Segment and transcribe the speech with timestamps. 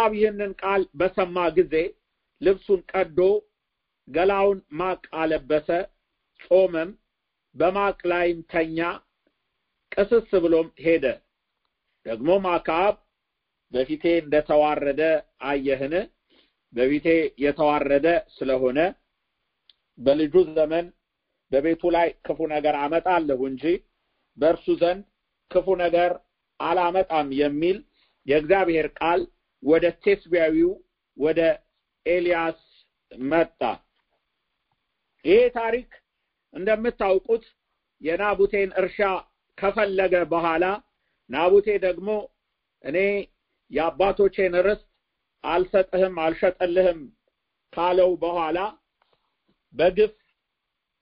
[0.00, 1.74] አክዓብ ይህንን ቃል በሰማ ጊዜ
[2.40, 3.18] ልብሱን ቀዶ
[4.08, 5.68] ገላውን ማቅ አለበሰ፣
[6.44, 6.90] ጾመም፣
[7.56, 8.78] በማቅ ላይም ተኛ፣
[9.92, 11.04] ቅስስ ብሎም ሄደ።
[12.06, 12.94] ደግሞም አክዓብ
[13.72, 15.02] በፊቴ እንደተዋረደ
[15.46, 15.94] አየህን?
[16.72, 17.06] በፊቴ
[17.44, 18.78] የተዋረደ ስለሆነ
[19.98, 20.88] በልጁ ዘመን
[21.52, 23.64] በቤቱ ላይ ክፉ ነገር አመጣለሁ እንጂ
[24.38, 25.04] በእርሱ ዘንድ
[25.50, 26.10] ክፉ ነገር
[26.60, 27.78] አላመጣም የሚል
[28.26, 29.20] የእግዚአብሔር ቃል
[29.62, 30.70] ወደ ቴስቢያዊው
[31.16, 31.40] ወደ
[32.06, 32.60] ኤልያስ
[33.12, 33.60] መጣ።
[35.24, 35.90] ይሄ ታሪክ
[36.54, 37.44] እንደምታውቁት
[38.02, 38.98] የናቡቴን እርሻ
[39.58, 40.64] ከፈለገ በኋላ
[41.30, 42.08] ናቡቴ ደግሞ
[42.84, 42.98] እኔ
[43.70, 44.86] የአባቶቼን ርስት
[45.44, 47.00] አልሰጥህም አልሸጠልህም
[47.72, 48.58] ካለው በኋላ
[49.74, 50.14] በግፍ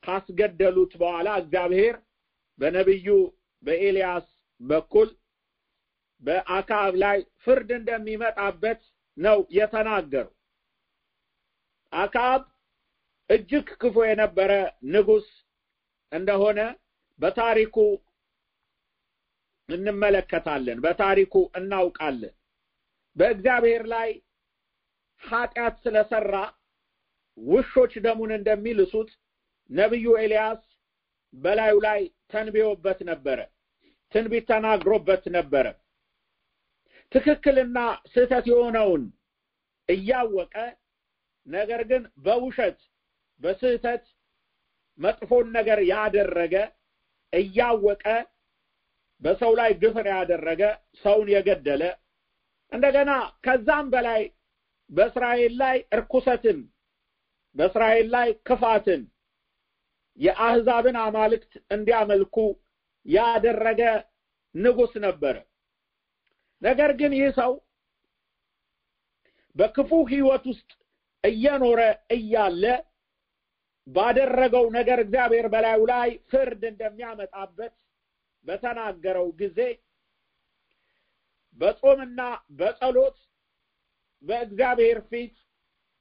[0.04, 1.94] ካስገደሉት በኋላ እግዚአብሔር
[2.60, 3.08] በነቢዩ
[3.62, 4.26] በኤልያስ
[4.60, 5.08] በኩል
[6.22, 8.80] በአክዓብ ላይ ፍርድ እንደሚመጣበት
[9.16, 10.32] ነው የተናገረው።
[11.92, 12.42] አክዓብ
[13.30, 14.52] እጅግ ክፉ የነበረ
[14.92, 15.26] ንጉሥ
[16.12, 16.60] እንደሆነ
[17.20, 17.76] በታሪኩ
[19.68, 22.34] እንመለከታለን፣ በታሪኩ እናውቃለን።
[23.16, 24.10] በእግዚአብሔር ላይ
[25.22, 26.34] ኃጢአት ስለሰራ
[27.38, 29.10] ውሾች ደሙን እንደሚልሱት
[29.70, 30.62] ነቢዩ ኤልያስ
[31.34, 32.00] በላዩ ላይ
[32.32, 33.38] ተንብዮበት ነበረ፣
[34.14, 35.66] ትንቢት ተናግሮበት ነበረ።
[37.12, 37.78] ትክክልና
[38.12, 39.04] ስህተት የሆነውን
[39.88, 40.54] እያወቀ
[41.46, 42.78] ነገር ግን በውሸት
[43.40, 44.04] በስህተት
[44.98, 46.54] መጥፎን ነገር ያደረገ
[47.32, 48.04] እያወቀ
[49.22, 50.62] በሰው ላይ ግፍን ያደረገ
[51.02, 51.82] ሰውን የገደለ
[52.72, 53.10] እንደገና
[53.44, 54.22] ከዛም በላይ
[54.90, 56.58] በእስራኤል ላይ እርኩሰትን
[57.56, 59.02] በእስራኤል ላይ ክፋትን
[60.18, 62.36] የአህዛብን አማልክት እንዲያመልኩ
[63.06, 63.82] ያደረገ
[64.54, 65.36] ንጉሥ ነበረ።
[66.62, 67.52] ነገር ግን ይህ ሰው
[69.56, 70.70] በክፉ ሕይወት ውስጥ
[71.24, 71.80] እየኖረ
[72.16, 72.64] እያለ
[73.86, 77.74] ባደረገው ነገር እግዚአብሔር በላዩ ላይ ፍርድ እንደሚያመጣበት
[78.46, 79.58] በተናገረው ጊዜ
[81.60, 82.20] በጾምና
[82.58, 83.16] በጸሎት
[84.24, 85.34] በእግዚአብሔር ፊት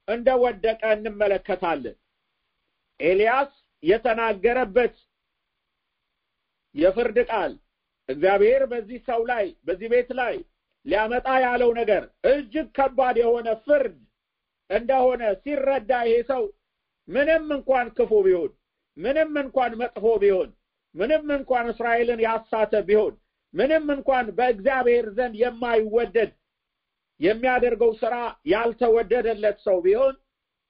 [0.08, 1.96] እንደወደቀ እንመለከታለን።
[3.00, 3.50] ኤልያስ
[3.82, 4.94] የተናገረበት
[6.74, 7.52] የፍርድ ቃል
[8.08, 10.36] እግዚአብሔር በዚህ ሰው ላይ በዚህ ቤት ላይ
[10.86, 13.96] ሊያመጣ ያለው ነገር እጅግ ከባድ የሆነ ፍርድ
[14.70, 16.42] እንደሆነ ሲረዳ ይሄ ሰው
[17.08, 18.50] ምንም እንኳን ክፉ ቢሆን፣
[18.96, 20.48] ምንም እንኳን መጥፎ ቢሆን፣
[20.94, 23.14] ምንም እንኳን እስራኤልን ያሳተ ቢሆን፣
[23.54, 26.32] ምንም እንኳን በእግዚአብሔር ዘንድ የማይወደድ
[27.20, 28.14] የሚያደርገው ስራ
[28.52, 30.14] ያልተወደደለት ሰው ቢሆን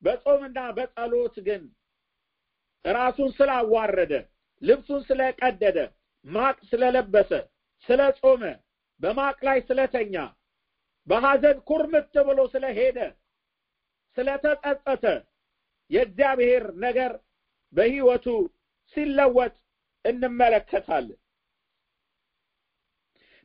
[0.03, 1.62] በጾምና በጸሎት ግን
[2.84, 4.12] ራሱን ስላዋረደ
[4.62, 5.78] ልብሱን ስለቀደደ
[6.28, 7.31] ማቅ ስለለበሰ
[7.89, 8.43] ስለ ጾመ
[9.00, 10.15] በማቅ ላይ ስለተኛ
[11.09, 12.99] በሐዘን ኩርምት ብሎ ስለሄደ
[14.16, 15.05] ስለተጸጸተ
[15.91, 17.12] የእግዚአብሔር ነገር
[17.75, 18.27] በሕይወቱ
[18.97, 19.55] ሲለወጥ
[20.05, 21.19] እንመለከታለን።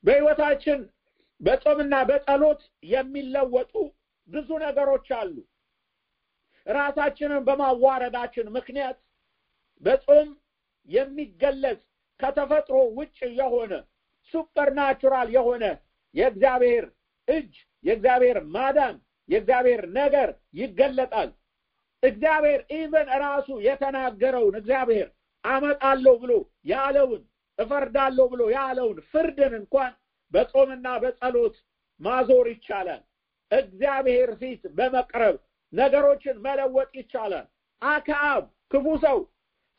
[0.03, 0.79] በሕይወታችን
[1.41, 3.73] በጾምና በጸሎት የሚለወጡ
[4.29, 5.35] ብዙ ነገሮች አሉ።
[6.67, 8.97] ራሳችንን በማዋረዳችን ምክንያት
[9.83, 10.27] በጾም
[10.89, 11.81] የሚገለጽ
[12.23, 13.73] ከተፈጥሮ ውጭ የሆነ
[14.33, 15.63] supernatural የሆነ
[16.15, 16.85] የእግዚአብሔር
[17.27, 17.53] እጅ
[17.85, 18.95] የእግዚአብሔር ማዳን
[19.29, 20.29] የእግዚአብሔር ነገር
[20.59, 21.29] ይገለጣል።
[22.03, 25.07] እግዚአብሔር even ራሱ የተናገረውን እግዚአብሔር
[25.43, 26.33] አመጣለሁ ብሎ
[26.71, 27.21] ያለውን
[27.59, 29.91] እፈርዳለሁ ብሎ ያለውን ፍርድን እንኳን
[30.33, 31.55] በጾምና በጸሎት
[32.01, 33.01] ማዞር ይቻላል።
[33.51, 35.35] እግዚአብሔር ፊት በመቅረብ
[35.73, 37.45] ነገሮችን መለወጥ ይቻላል።
[37.81, 39.17] አክዓብ ክፉ ሰው፣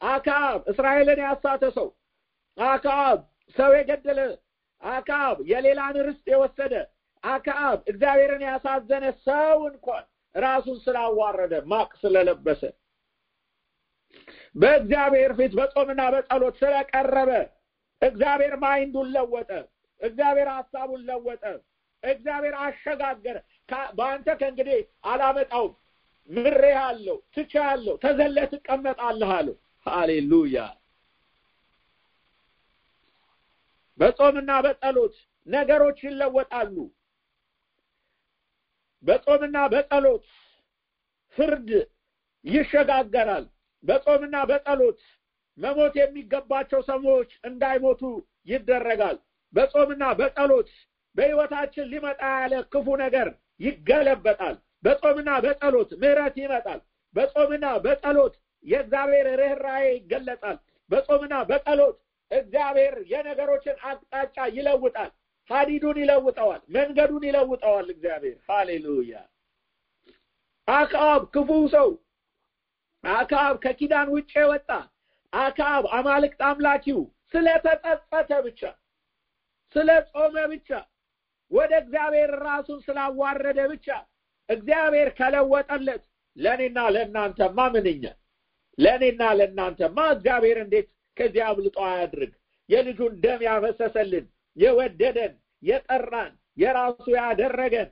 [0.00, 1.88] አክዓብ እስራኤልን ያሳተ ሰው፣
[2.58, 3.18] አክዓብ
[3.56, 4.18] ሰው የገደለ፣
[4.82, 6.72] አክዓብ የሌላን ርስት የወሰደ፣
[7.24, 10.04] አክዓብ እግዚአብሔርን ያሳዘነ ሰው እንኳን
[10.34, 12.62] ራሱን ስላዋረደ ማቅ ስለለበሰ
[14.54, 17.30] በእግዚአብሔር ፊት በጾምና በጸሎት ስለቀረበ
[18.02, 19.50] እግዚአብሔር ማይንዱን ለወጠ።
[20.00, 21.44] እግዚአብሔር ሀሳቡን ለወጠ።
[22.02, 23.36] እግዚአብሔር አሸጋገረ።
[23.98, 25.72] በአንተ ከእንግዲህ አላመጣውም፣
[26.30, 30.56] ምሬሃለሁ፣ ትቼሃለሁ፣ ተዘለህ ትቀመጣለህ አለው። ሃሌሉያ!
[33.98, 35.14] በጾምና በጸሎት
[35.46, 36.76] ነገሮች ይለወጣሉ።
[39.02, 40.24] በጾምና በጸሎት
[41.36, 41.68] ፍርድ
[42.44, 43.44] ይሸጋገራል።
[43.84, 44.98] በጾምና በጸሎት
[45.58, 48.02] መሞት የሚገባቸው ሰዎች እንዳይሞቱ
[48.50, 49.16] ይደረጋል።
[49.52, 50.70] በጾምና በጸሎት
[51.16, 53.28] በሕይወታችን ሊመጣ ያለ ክፉ ነገር
[53.60, 56.80] ይገለበጣል። በጾምና በጸሎት ምሕረት ይመጣል።
[57.14, 60.58] በጾምና በጸሎት የእግዚአብሔር ርኅራኄ ይገለጻል።
[60.90, 61.96] በጾምና በጸሎት
[62.34, 65.10] እግዚአብሔር የነገሮችን አቅጣጫ ይለውጣል።
[65.50, 69.14] ሀዲዱን ይለውጠዋል፣ መንገዱን ይለውጠዋል እግዚአብሔር። ሃሌሉያ።
[70.68, 71.88] አክዓብ ክፉ ሰው፣
[73.04, 74.70] አክዓብ ከኪዳን ውጭ የወጣ።
[75.32, 77.00] አክዓብ አማልክት አምላኪው።
[77.32, 78.60] ስለተጸጸተ ብቻ።
[79.74, 80.68] ስለ ጾመ ብቻ።
[81.50, 83.86] ወደ እግዚአብሔር ራሱን ስላዋረደ ብቻ።
[84.48, 86.02] እግዚአብሔር ከለወጠለት።
[86.36, 88.04] ለእኔና ለእናንተማ ምንኛ?
[88.78, 92.32] ለእኔና ለእናንተማ እግዚአብሔር እንዴት ከዚህ አብልጦ አያድርግ?
[92.68, 94.24] የልጁን ደም ያፈሰሰልን
[94.56, 95.32] የወደደን
[95.62, 97.88] የጠራን የራሱ ያደረገን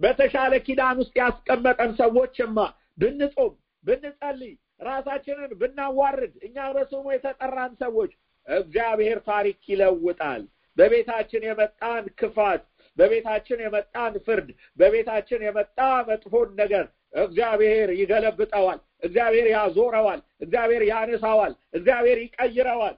[0.00, 2.58] በተሻለ ኪዳን ውስጥ ያስቀመጠን ሰዎችማ
[2.98, 3.52] ብንጾም
[3.84, 4.54] ብንጸልይ
[4.86, 8.12] ራሳችንን ብናዋርድ እኛ በስሙ የተጠራን ሰዎች
[8.46, 10.42] እግዚአብሔር ታሪክ ይለውጣል።
[10.76, 12.62] በቤታችን የመጣን ክፋት፣
[12.98, 14.48] በቤታችን የመጣን ፍርድ፣
[14.78, 15.78] በቤታችን የመጣ
[16.08, 16.86] መጥፎን ነገር
[17.22, 22.96] እግዚአብሔር ይገለብጠዋል። እግዚአብሔር ያዞረዋል። እግዚአብሔር ያነሳዋል። እግዚአብሔር ይቀይረዋል።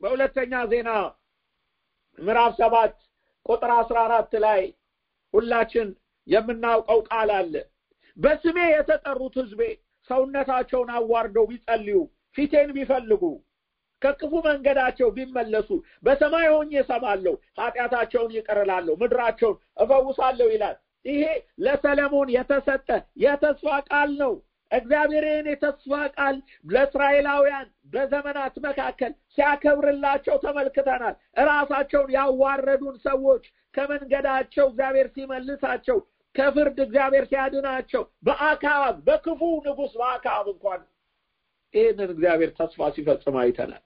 [0.00, 0.90] በሁለተኛ ዜና
[2.18, 2.94] ምዕራፍ ሰባት
[3.46, 4.60] ቁጥር አስራ አራት ላይ
[5.34, 5.88] ሁላችን
[6.26, 7.54] የምናውቀው ቃል አለ።
[8.16, 9.62] በስሜ የተጠሩት ሕዝቤ
[10.10, 11.96] ሰውነታቸውን አዋርደው ቢጸልዩ፣
[12.36, 13.22] ፊቴን ቢፈልጉ፣
[14.04, 15.68] ከክፉ መንገዳቸው ቢመለሱ
[16.04, 18.60] በሰማይ ሆኜ እሰማለሁ፣ ኃጢአታቸውን ይቅር
[19.00, 21.22] ምድራቸውን እፈውሳለሁ ይላል። ይሄ
[21.64, 22.88] ለሰለሞን የተሰጠ
[23.22, 24.34] የተስፋ ቃል ነው።
[24.70, 26.36] እግዚአብሔር ይህን የተስፋ ቃል
[26.66, 35.98] ለእስራኤላውያን በዘመናት መካከል ሲያከብርላቸው ተመልክተናል። እራሳቸውን ያዋረዱን ሰዎች ከመንገዳቸው እግዚአብሔር ሲመልሳቸው፣
[36.34, 40.80] ከፍርድ እግዚአብሔር ሲያድናቸው፣ በአክዓብ በክፉ ንጉሥ በአክዓብ እንኳን
[41.74, 43.82] ይህንን እግዚአብሔር ተስፋ ሲፈጽም አይተናል።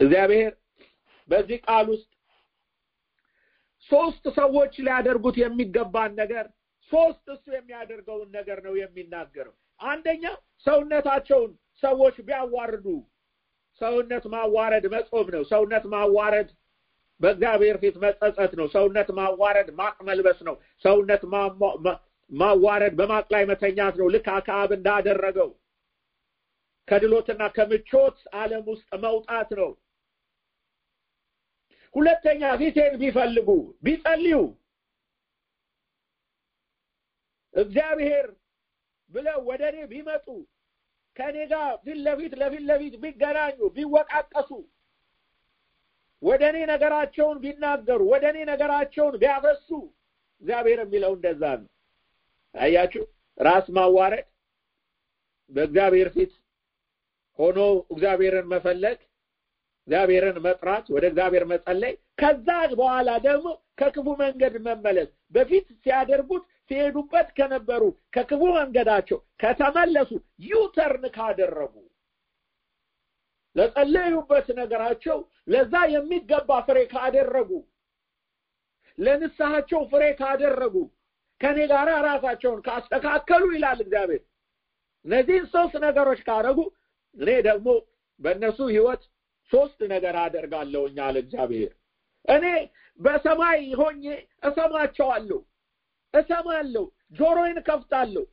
[0.00, 0.52] እግዚአብሔር
[1.28, 2.08] በዚህ ቃል ውስጥ
[3.90, 6.46] ሶስት ሰዎች ሊያደርጉት የሚገባን ነገር
[6.92, 10.24] ሶስት እሱ የሚያደርገውን ነገር ነው የሚናገረው። አንደኛ
[10.66, 11.50] ሰውነታቸውን
[11.82, 12.86] ሰዎች ቢያዋርዱ፣
[13.80, 16.48] ሰውነት ማዋረድ መጾም ነው። ሰውነት ማዋረድ
[17.20, 20.54] በእግዚአብሔር ፊት መጸጸት ነው። ሰውነት ማዋረድ ማቅ መልበስ ነው።
[20.84, 21.22] ሰውነት
[22.30, 25.50] ማዋረድ በማቅ ላይ መተኛት ነው። ልክ አክዓብ እንዳደረገው
[26.88, 29.70] ከድሎትና ከምቾት ዓለም ውስጥ መውጣት ነው።
[31.94, 33.48] ሁለተኛ ፊቴን ቢፈልጉ
[33.84, 34.36] ቢጸልዩ
[37.54, 38.26] እግዚአብሔር
[39.12, 40.26] ብለው ወደ እኔ ቢመጡ
[41.16, 44.50] ከእኔ ጋር ፊት ለፊት ለፊት ለፊት ቢገናኙ ቢወቃቀሱ
[46.22, 49.68] ወደ እኔ ነገራቸውን ቢናገሩ ወደ እኔ ነገራቸውን ቢያፈሱ
[50.42, 51.68] እግዚአብሔር የሚለው እንደዛ ነው።
[52.54, 53.04] አያችሁ፣
[53.38, 54.26] ራስ ማዋረድ
[55.50, 56.32] በእግዚአብሔር ፊት
[57.38, 57.58] ሆኖ
[57.92, 58.98] እግዚአብሔርን መፈለግ፣
[59.88, 62.48] እግዚአብሔርን መጥራት፣ ወደ እግዚአብሔር መጸለይ፣ ከዛ
[62.80, 63.46] በኋላ ደግሞ
[63.80, 67.82] ከክፉ መንገድ መመለስ። በፊት ሲያደርጉት ሲሄዱበት ከነበሩ
[68.14, 70.10] ከክፉ መንገዳቸው ከተመለሱ
[70.48, 71.74] U-turn ካደረጉ
[73.56, 75.18] ለጸለዩበት ነገራቸው
[75.52, 77.50] ለዛ የሚገባ ፍሬ ካደረጉ
[78.98, 80.74] ለንስሐቸው ፍሬ ካደረጉ
[81.40, 84.22] ከኔ ጋር ራሳቸውን ካስተካከሉ ይላል እግዚአብሔር።
[85.04, 86.58] እነዚህን ሶስት ነገሮች ካደረጉ
[87.16, 87.68] እኔ ደግሞ
[88.20, 89.02] በእነሱ ህይወት
[89.52, 91.72] ሶስት ነገር አደርጋለሁኝ አለ እግዚአብሔር።
[92.28, 92.44] እኔ
[93.00, 94.04] በሰማይ ሆኜ
[94.48, 95.38] እሰማቸዋለሁ
[96.14, 96.84] እሰማለሁ፣
[97.18, 98.24] ጆሮዬን ከፍታለሁ፣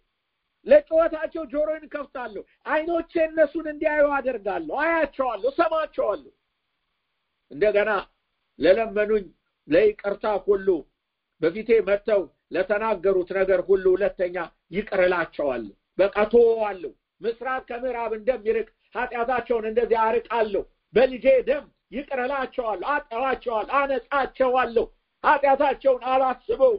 [0.66, 6.32] ለጩኸታቸው ጆሮዬን ከፍታለሁ። አይኖቼ እነሱን እንዲያዩ አደርጋለሁ፣ አያቸዋለሁ፣ እሰማቸዋለሁ።
[7.52, 7.92] እንደገና
[8.60, 9.26] ለለመኑኝ
[9.68, 10.68] ለይቅርታ ሁሉ
[11.42, 12.22] በፊቴ መጥተው
[12.52, 14.36] ለተናገሩት ነገር ሁሉ ሁለተኛ
[14.72, 20.64] ይቅር እላቸዋለሁ። በቃ ተወዋለሁ። ምስራቅ ከምዕራብ እንደሚርቅ ኃጢአታቸውን እንደዚህ አርቃለሁ።
[20.94, 24.86] በልጄ ደም ይቅር እላቸዋለሁ፣ አጠዋቸዋለሁ፣ አነጻቸዋለሁ።
[25.24, 26.74] ኃጢአታቸውን አላስበው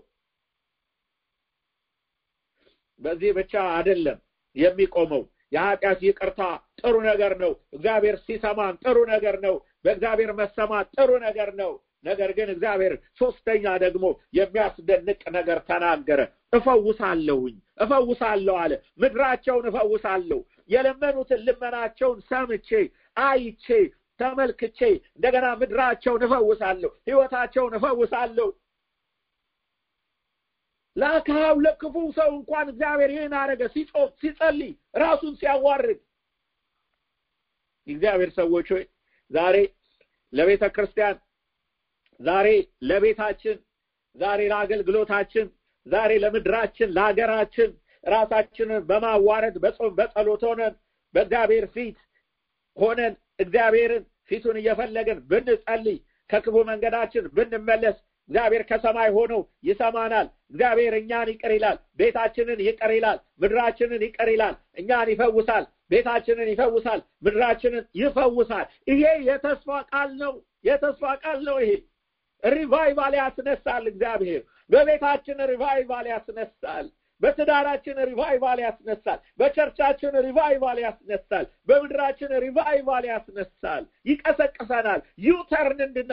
[3.01, 4.19] በዚህ ብቻ አይደለም
[4.57, 5.23] የሚቆመው።
[5.53, 6.41] የኃጢአት ይቅርታ
[6.81, 11.73] ጥሩ ነገር ነው። እግዚአብሔር ሲሰማን ጥሩ ነገር ነው። በእግዚአብሔር መሰማት ጥሩ ነገር ነው።
[12.05, 14.05] ነገር ግን እግዚአብሔር ሶስተኛ ደግሞ
[14.39, 16.21] የሚያስደንቅ ነገር ተናገረ።
[16.53, 20.39] እፈውሳለሁኝ እፈውሳለሁ አለ። ምድራቸውን እፈውሳለሁ።
[20.71, 22.69] የለመኑትን ልመናቸውን ሰምቼ
[23.23, 23.67] አይቼ
[24.21, 24.79] ተመልክቼ
[25.17, 28.49] እንደገና ምድራቸውን እፈውሳለሁ፣ ህይወታቸውን እፈውሳለሁ።
[30.97, 34.73] ለአክዓብ ለክፉ ሰው እንኳን እግዚአብሔር ይህን አደረገ። ሲጾም ሲጸልይ
[35.03, 35.99] ራሱን ሲያዋርድ
[37.87, 38.85] የእግዚአብሔር ሰዎች ሆይ
[39.31, 39.57] ዛሬ
[40.33, 41.17] ለቤተ ክርስቲያን
[42.21, 42.49] ዛሬ
[42.89, 43.57] ለቤታችን
[44.17, 45.47] ዛሬ ለአገልግሎታችን
[45.87, 47.71] ዛሬ ለምድራችን ለሀገራችን
[48.05, 50.75] ራሳችንን በማዋረድ በጾም በጸሎት ሆነን
[51.15, 51.97] በእግዚአብሔር ፊት
[52.77, 55.99] ሆነን እግዚአብሔርን ፊቱን እየፈለግን ብንጸልይ
[56.31, 57.97] ከክፉ መንገዳችን ብንመለስ
[58.31, 59.33] እግዚአብሔር ከሰማይ ሆኖ
[59.69, 67.01] ይሰማናል። እግዚአብሔር እኛን ይቅር ይላል። ቤታችንን ይቅር ይላል። ምድራችንን ይቅር ይላል። እኛን ይፈውሳል። ቤታችንን ይፈውሳል፣
[67.25, 71.73] ምድራችንን ይፈውሳል። ይሄ የተስፋ ቃል ነው። የተስፋ ቃል ነው። ይሄ
[72.43, 76.87] revival ያስነሳል። እግዚአብሔር በቤታችን revival ያስነሳል።
[77.23, 86.13] በትዳራችን revival ያስነሳል። በ church ኣችን revival ያስነሳል። በምድራችን revival ያስነሳል። ይቀሰቅሰናል። U-turn እንድነ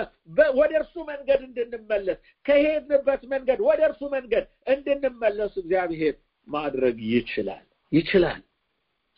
[0.60, 6.16] ወደ እርሱ መንገድ እንድንመለስ ከሄድንበት መንገድ ወደ እርሱ መንገድ እንድንመለስ እግዚአብሔር
[6.48, 8.42] ማድረግ ይችላል ይችላል።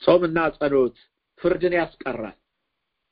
[0.01, 0.98] ጾምና ጸሎት
[1.39, 2.38] ፍርድን ያስቀራል።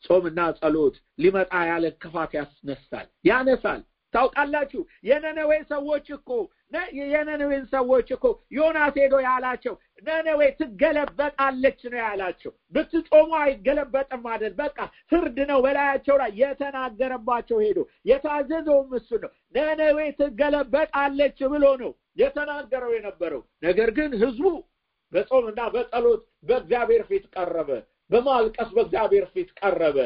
[0.04, 3.82] ጾምና ጸሎት ሊመጣ ያለ ክፋት ያስነሳል፣ ያነሳል።
[4.14, 6.30] ታውቃላችሁ የነነዌ ሰዎች እኮ
[7.12, 9.74] የነነዌን ሰዎች እኮ ዮናስ ሄዶ ያላቸው
[10.08, 14.54] ነነዌ ትገለበጣለች ነው ያላቸው። ብትጾሙ አይገለበጥም አይደል?
[14.58, 14.78] በቃ
[15.12, 17.80] ፍርድ ነው በላያቸው ላይ የተናገረባቸው ሄዶ
[18.10, 24.46] የታዘዘውም እሱ ነው። ነነዌ ትገለበጣለች ብሎ ነው የተናገረው የነበረው። ነገር ግን ህዝቡ
[25.14, 27.70] በጾምና በጸሎት በእግዚአብሔር ፊት ቀረበ።
[28.12, 29.98] በማልቀስ በእግዚአብሔር ፊት ቀረበ።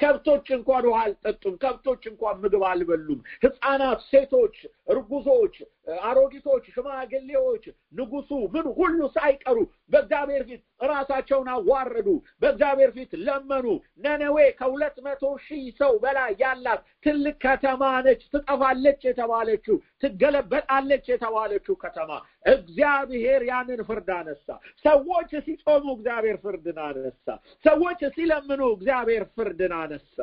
[0.00, 4.56] ከብቶች እንኳን ውሃ አልጠጡም። ከብቶች እንኳን ምግብ አልበሉም። ህፃናት፣ ሴቶች፣
[4.88, 5.54] እርጉዞች፣
[6.02, 9.58] አሮጊቶች፣ ሽማግሌዎች፣ ንጉሱ ምን ሁሉ ሳይቀሩ
[9.92, 12.08] በእግዚአብሔር ፊት ራሳቸውን አዋረዱ።
[12.42, 13.66] በእግዚአብሔር ፊት ለመኑ።
[14.04, 22.10] ነነዌ ከሁለት መቶ ሺህ ሰው በላይ ያላት ትልቅ ከተማ ነች። ትጠፋለች የተባለችው ትገለበጣለች የተባለችው ከተማ
[22.54, 24.48] እግዚአብሔር ያንን ፍርድ አነሳ።
[24.84, 27.26] ሰዎች ሲጾሙ እግዚአብሔር ፍርድን አነሳ።
[27.64, 30.16] ሰዎች ሲለምኑ እግዚአብሔር ፍርድን አነሳ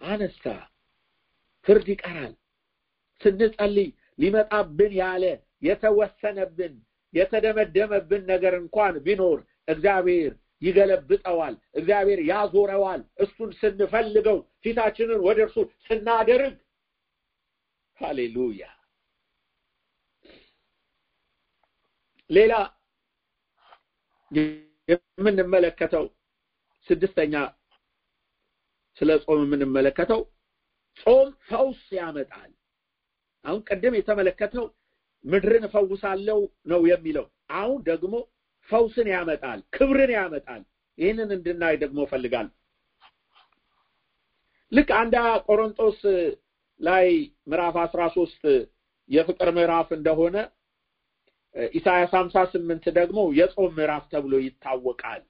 [0.00, 0.44] አነሳ።
[1.66, 2.34] ፍርድ ይቀራል።
[3.20, 3.88] ስንጸልይ
[4.20, 5.24] ሊመጣብን ያለ
[5.62, 6.74] የተወሰነብን
[7.14, 16.54] የተደመደመብን ነገር እንኳን ቢኖር እግዚአብሔር ይገለብጠዋል። እግዚአብሔር ያዞረዋል። እሱን ስንፈልገው ፊታችንን ወደ እርሱ ስናደርግ
[17.98, 18.62] ሃሌሉያ።
[22.30, 22.52] ሌላ
[24.88, 26.04] የምንመለከተው
[26.88, 27.34] ስድስተኛ
[28.98, 30.20] ስለ ጾም የምንመለከተው
[31.00, 32.50] ጾም ፈውስ ያመጣል።
[33.44, 34.64] አሁን ቅድም የተመለከተው
[35.24, 38.14] ምድርን እፈውሳለሁ ነው የሚለው። አሁን ደግሞ
[38.68, 40.62] ፈውስን ያመጣል፣ ክብርን ያመጣል።
[40.98, 42.54] ይህንን እንድናይ ደግሞ እፈልጋለሁ።
[44.72, 45.16] ልክ አንዳ
[45.46, 46.00] ቆሮንጦስ
[46.80, 47.06] ላይ
[47.46, 48.42] ምዕራፍ አስራ ሶስት
[49.10, 50.36] የፍቅር ምዕራፍ እንደሆነ
[51.72, 55.22] ኢሳያስ ሀምሳ ስምንት ደግሞ የጾም ምዕራፍ ተብሎ ይታወቃል።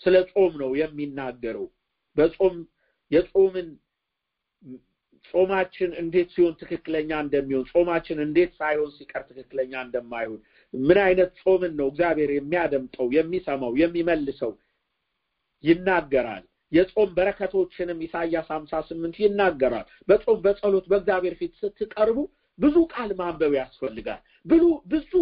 [0.00, 1.66] ስለ ጾም ነው የሚናገረው።
[2.16, 2.54] በጾም
[3.10, 3.68] የጾምን
[5.32, 10.40] ጾማችን እንዴት ሲሆን ትክክለኛ እንደሚሆን ጾማችን እንዴት ሳይሆን ሲቀር ትክክለኛ እንደማይሆን
[10.74, 14.52] ምን አይነት ጾምን ነው እግዚአብሔር የሚያደምጠው የሚሰማው የሚመልሰው
[15.64, 22.18] ይናገራል። የጾም በረከቶችንም ኢሳያስ ሀምሳ ስምንት ይናገራል። በጾም በጸሎት በእግዚአብሔር ፊት ስትቀርቡ
[22.58, 25.12] ብዙ ቃል ማንበብ ያስፈልጋል። ብሉ ብዙ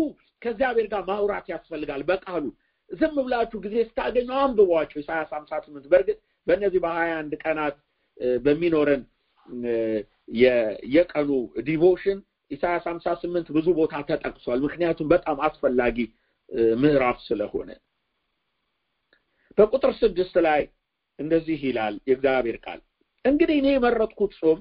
[0.43, 2.45] ከእግዚአብሔር ጋር ማውራት ያስፈልጋል በቃሉ።
[2.91, 7.77] ዝም ብላችሁ ጊዜ ስታገኙ አንብቧቸው ኢሳያስ ሀምሳ ስምንት። በእርግጥ በእነዚህ በሀያ አንድ ቀናት
[8.45, 9.03] በሚኖረን
[10.95, 11.31] የቀኑ
[11.67, 12.19] ዲቮሽን
[12.51, 15.99] ኢሳያስ ሀምሳ ስምንት ብዙ ቦታ ተጠቅሷል። ምክንያቱም በጣም አስፈላጊ
[16.81, 17.71] ምዕራፍ ስለሆነ።
[19.59, 20.63] በቁጥር ስድስት ላይ
[21.19, 22.81] እንደዚህ ይላል የእግዚአብሔር ቃል።
[23.25, 24.59] እንግዲህ እኔ የመረጥኩት ጾም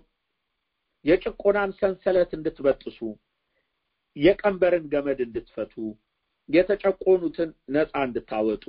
[1.06, 3.00] የጭቆናን ሰንሰለት እንድትበጥሱ
[4.16, 5.76] የቀንበርን ገመድ እንድትፈቱ
[6.50, 8.66] የተጨቆኑትን ነፃ እንድታወጡ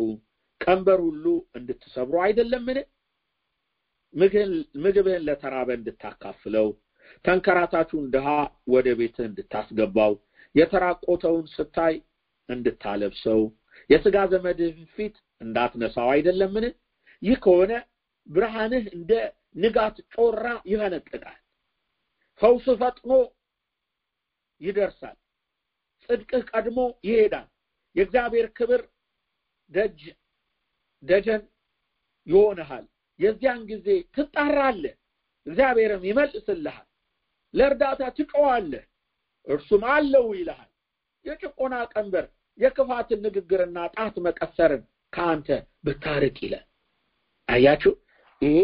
[0.61, 1.25] ቀንበር ሁሉ
[1.59, 2.79] እንድትሰብሩ አይደለምን
[4.15, 6.69] ምግብህን ለተራበ እንድታካፍለው
[7.25, 8.27] ተንከራታችሁን ድሃ
[8.73, 10.13] ወደ ቤትህ እንድታስገባው
[10.55, 11.95] የተራቆተውን ስታይ
[12.49, 13.41] እንድታለብሰው
[13.91, 16.65] የስጋ ዘመድህን ፊት እንዳትነሳው አይደለምን?
[17.23, 17.73] ይህ ከሆነ
[18.29, 19.13] ብርሃንህ እንደ
[19.57, 21.39] ንጋት ጮራ ይፈነጥቃል
[22.41, 23.11] ፈውስ ፈጥኖ
[24.61, 25.17] ይደርሳል።
[26.09, 27.49] ጽድቅህ ቀድሞ ይሄዳል።
[27.97, 28.83] የእግዚአብሔር ክብር
[29.73, 30.01] ደጅ
[31.03, 31.43] ደጀን
[32.27, 32.85] ይሆንሃል
[33.21, 34.95] የዚያን ጊዜ ትጣራለህ
[35.47, 36.87] እግዚአብሔርም ይመልስልሃል
[37.55, 38.85] ለእርዳታ ትጮዋለህ
[39.47, 40.71] እርሱም አለው ይልሃል።
[41.25, 42.25] የጭቆና ቀንበር
[42.59, 45.49] የክፋትን ንግግርና ጣት መቀሰርን ከአንተ
[45.85, 46.67] ብታርቅ ይላል።
[47.49, 47.93] አያችሁ
[48.43, 48.57] ይሄ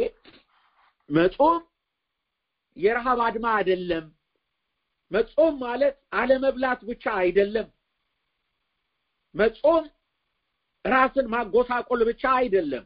[1.10, 1.60] መጾም
[2.76, 4.06] የረሃብ አድማ አይደለም።
[5.10, 7.68] መጾም ማለት አለመብላት ብቻ አይደለም።
[9.34, 9.84] መጾም
[10.84, 12.84] ራስን ማጎሳቆል ብቻ አይደለም።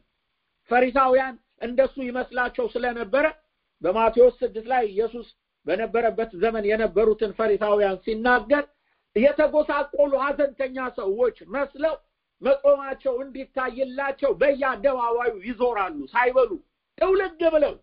[0.69, 3.25] ፈሪሳውያን እንደሱ ይመስላቸው ስለነበረ
[3.81, 5.27] በማቴዎስ ስድስት ላይ ኢየሱስ
[5.65, 8.63] በነበረበት ዘመን የነበሩትን ፈሪሳውያን ሲናገር
[9.15, 11.95] የተጎሳቆሉ ሀዘንተኛ ሰዎች መስለው
[12.41, 16.51] መጾማቸው እንዲታይላቸው በየአደባባዩ ይዞራሉ ሳይበሉ
[16.97, 17.75] ጥውልግ ብለው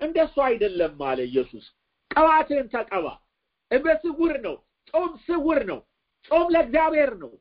[0.00, 1.66] እንደሱ አይደለም አለ ኢየሱስ
[2.10, 3.06] ቀባትን ተቀባ
[3.70, 4.56] በስውር ነው
[4.94, 5.78] ጾም ስውር ነው
[6.30, 7.32] ጾም ለእግዚአብሔር ነው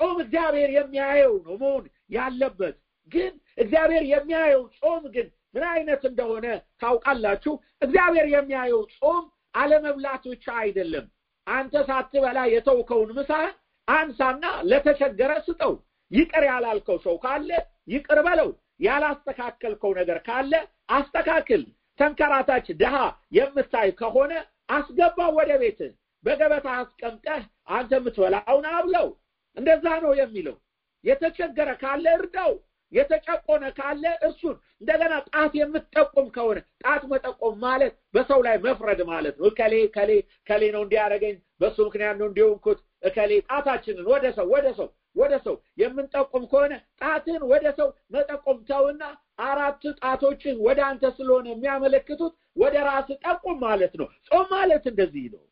[0.00, 2.76] ጾም እግዚአብሔር የሚያየው ነው መሆን ያለበት።
[3.12, 6.46] ግን እግዚአብሔር የሚያየው ጾም ግን ምን አይነት እንደሆነ
[6.82, 7.52] ታውቃላችሁ?
[7.82, 9.24] እግዚአብሔር የሚያየው ጾም
[9.54, 11.06] አለመብላት ብቻ አይደለም።
[11.46, 13.54] አንተ ሳትበላ የተውከውን ምሳህን
[13.88, 15.72] አንሳና ለተቸገረ ስጠው።
[16.10, 17.50] ይቅር ያላልከው ሰው ካለ
[17.88, 18.50] ይቅር በለው።
[18.84, 20.52] ያላስተካከልከው ነገር ካለ
[20.90, 21.62] አስተካክል።
[21.98, 22.94] ተንከራታች ድሃ
[23.36, 24.32] የምታይ ከሆነ
[24.70, 25.92] አስገባው ወደ ቤትህ።
[26.24, 27.42] በገበታ አስቀምጠህ
[27.74, 29.08] አንተ የምትበላውን አብለው።
[29.56, 30.56] እንደዛ ነው የሚለው።
[31.04, 32.52] የተቸገረ ካለ እርዳው።
[32.92, 39.46] የተጨቆነ ካለ እርሱን እንደገና ጣት የምትጠቁም ከሆነ ጣት መጠቆም ማለት በሰው ላይ መፍረድ ማለት ነው።
[39.50, 40.10] እከሌ ከሌ
[40.48, 42.78] ከሌ ነው እንዲያደርገኝ በሱ ምክንያት ነው እንዲሆንኩት
[43.08, 49.02] እከሌ ጣታችንን ወደ ሰው ወደ ሰው ወደ ሰው የምንጠቁም ከሆነ ጣትን ወደ ሰው መጠቆም ተውና
[49.44, 55.42] አራት ጣቶችን ወደ አንተ ስለሆነ የሚያመለክቱት ወደ ራስ ጠቁም ማለት ነው። ጾም ማለት እንደዚህ ነው።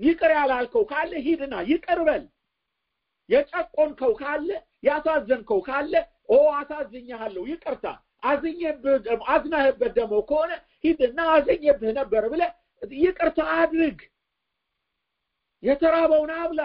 [0.00, 2.24] ይቅር ያላልከው ካለ ሂድና ይቅር በል።
[3.28, 4.48] የጨቆንከው ካለ
[4.82, 5.92] ያሳዘንከው ካለ
[6.28, 7.84] ኦ አሳዝኛለሁ፣ ይቅርታ
[9.28, 10.50] አዝናህበት ደግሞ ከሆነ
[10.84, 12.50] ሂድና አዝኜብህ ነበር ብለህ
[13.00, 14.00] ይቅርታ አድርግ።
[15.62, 16.60] የተራበውን አብላ።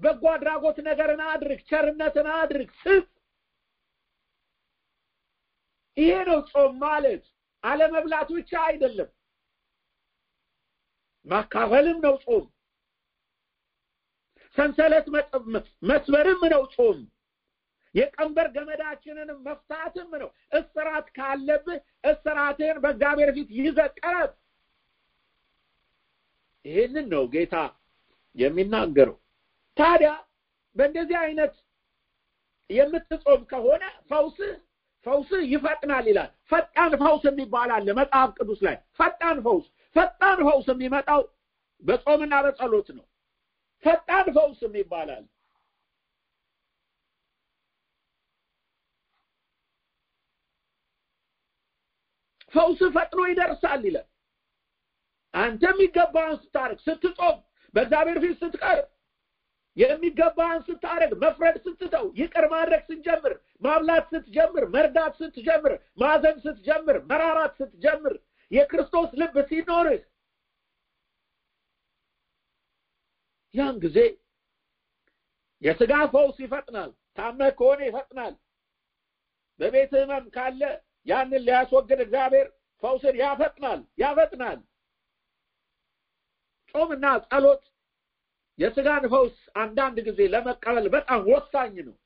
[0.00, 3.06] በጎ አድራጎት ነገርን አድርግ። ቸርነትን አድርግ። ስጥ።
[5.96, 7.22] ይሄ ነው ጾም ማለት።
[7.64, 9.10] አለመብላት ብቻ አይደለም፣
[11.26, 12.44] ማካፈልም ነው ጾም።
[14.56, 15.06] ሰንሰለት
[15.88, 17.00] መስበርም ነው ጾም።
[17.94, 24.30] የቀንበር ገመዳችንንም መፍታትም ነው። እስራት ካለብህ እስራትህን በእግዚአብሔር ፊት ይዘህ ቅረብ።
[26.64, 27.56] ይህንን ነው ጌታ
[28.36, 29.16] የሚናገረው።
[29.76, 30.10] ታዲያ
[30.76, 31.54] በእንደዚህ አይነት
[32.70, 34.52] የምትጾም ከሆነ ፈውስህ
[35.06, 39.66] ፈውስህ ይፈጥናል ይላል። ፈጣን ፈውስ የሚባል አለ መጽሐፍ ቅዱስ ላይ። ፈጣን ፈውስ
[39.96, 41.22] ፈጣን ፈውስ የሚመጣው
[41.82, 43.04] በጾምና በጸሎት ነው።
[43.84, 45.24] ፈጣን ፈውስ ይባላል።
[52.52, 54.06] ፈውስ ፈጥኖ ይደርሳል ይላል።
[55.34, 57.36] አንተ የሚገባህን ስታደርግ፣ ስትጾም፣
[57.74, 58.86] በእግዚአብሔር ፊት ስትቀርብ፣
[59.76, 68.14] የሚገባህን ስታደርግ፣ መፍረድ ስትተው፣ ይቅር ማድረግ ስትጀምር፣ ማብላት ስትጀምር፣ መርዳት ስትጀምር፣ ማዘን ስትጀምር፣ መራራት ስትጀምር፣
[68.50, 70.02] የክርስቶስ ልብ ሲኖርህ
[73.54, 73.98] ያን ጊዜ
[75.62, 78.34] የስጋ ፈውስ ይፈጥናል። ታመህ ከሆነ ይፈጥናል።
[79.60, 80.60] በቤት ህመም ካለ
[81.06, 82.46] ያንን ሊያስወግድ እግዚአብሔር
[82.82, 84.58] ፈውስን ያፈጥናል ያፈጥናል።
[86.74, 87.62] ጾምና ጸሎት
[88.58, 91.96] የስጋን ፈውስ አንዳንድ ጊዜ ለመቀበል በጣም ወሳኝ ነው።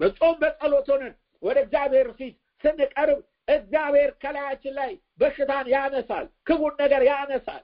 [0.00, 7.62] በጾም በጸሎት ሆነን ወደ እግዚአብሔር ፊት ስንቀርብ እግዚአብሔር ከላያችን ላይ በሽታን ያነሳል፣ ክቡን ነገር ያነሳል፣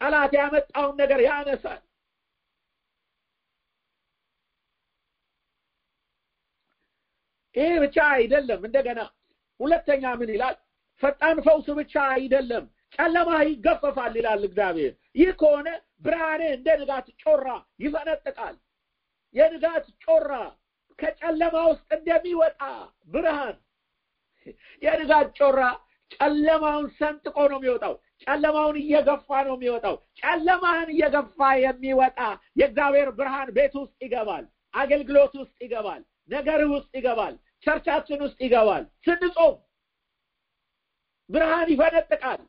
[0.00, 1.82] ጠላት ያመጣውን ነገር ያነሳል።
[7.54, 9.00] ይሄ ብቻ አይደለም። እንደገና
[9.60, 10.56] ሁለተኛ ምን ይላል?
[11.02, 12.64] ፈጣን ፈውስ ብቻ አይደለም፣
[12.96, 15.68] ጨለማ ይገፈፋል ይላል እግዚአብሔር። ይህ ከሆነ
[16.04, 17.46] ብርሃኔ እንደ ንጋት ጮራ
[17.84, 18.56] ይፈነጥቃል።
[19.34, 20.32] የንጋት ጮራ
[20.98, 22.60] ከጨለማ ውስጥ እንደሚወጣ
[23.12, 23.56] ብርሃን
[24.82, 25.60] የንጋት ጮራ
[26.14, 32.18] ጨለማውን ሰንጥቆ ነው የሚወጣው። ጨለማውን እየገፋ ነው የሚወጣው። ጨለማን እየገፋ የሚወጣ
[32.56, 37.34] የእግዚአብሔር ብርሃን ቤት ውስጥ ይገባል። አገልግሎት ውስጥ ይገባል። ነገር ውስጥ ይገባል።
[37.66, 39.54] ቸርቻችን ውስጥ ይገባል። ስንጾም
[41.30, 42.40] ብርሃን ይፈነጥቃል።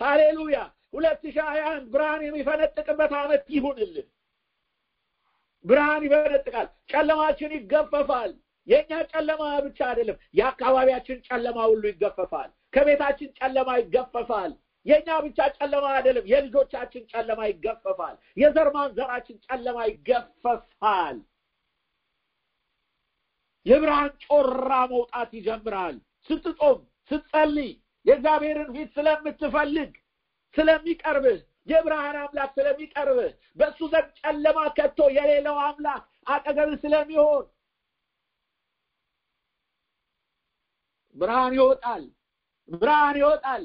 [0.00, 0.58] ሃሌሉያ!
[0.94, 4.08] ሁለት ሺህ ሀያ አንድ ብርሃን የሚፈነጥቅበት ዓመት ይሁንልን።
[5.64, 8.32] ብርሃን ይፈነጥቃል። ጨለማችን ይገፈፋል።
[8.68, 14.52] የእኛ ጨለማ ብቻ አይደለም፣ የአካባቢያችን ጨለማ ሁሉ ይገፈፋል። ከቤታችን ጨለማ ይገፈፋል።
[14.86, 21.16] የእኛ ብቻ ጨለማ አይደለም፣ የልጆቻችን ጨለማ ይገፈፋል። የዘር ማንዘራችን ጨለማ ይገፈፋል።
[23.66, 25.96] የብርሃን ጮራ መውጣት ይጀምራል።
[26.30, 26.78] ስትጾም፣
[27.10, 27.70] ስትጸልይ፣
[28.06, 29.92] የእግዚአብሔርን ፊት ስለምትፈልግ
[30.54, 37.44] ስለሚቀርብህ የብርሃን አምላክ ስለሚቀርብህ በእሱ ዘንድ ጨለማ ከቶ የሌለው አምላክ አጠገብህ ስለሚሆን
[41.16, 42.04] ብርሃን ይወጣል።
[42.68, 43.62] ብርሃን ይወጣል።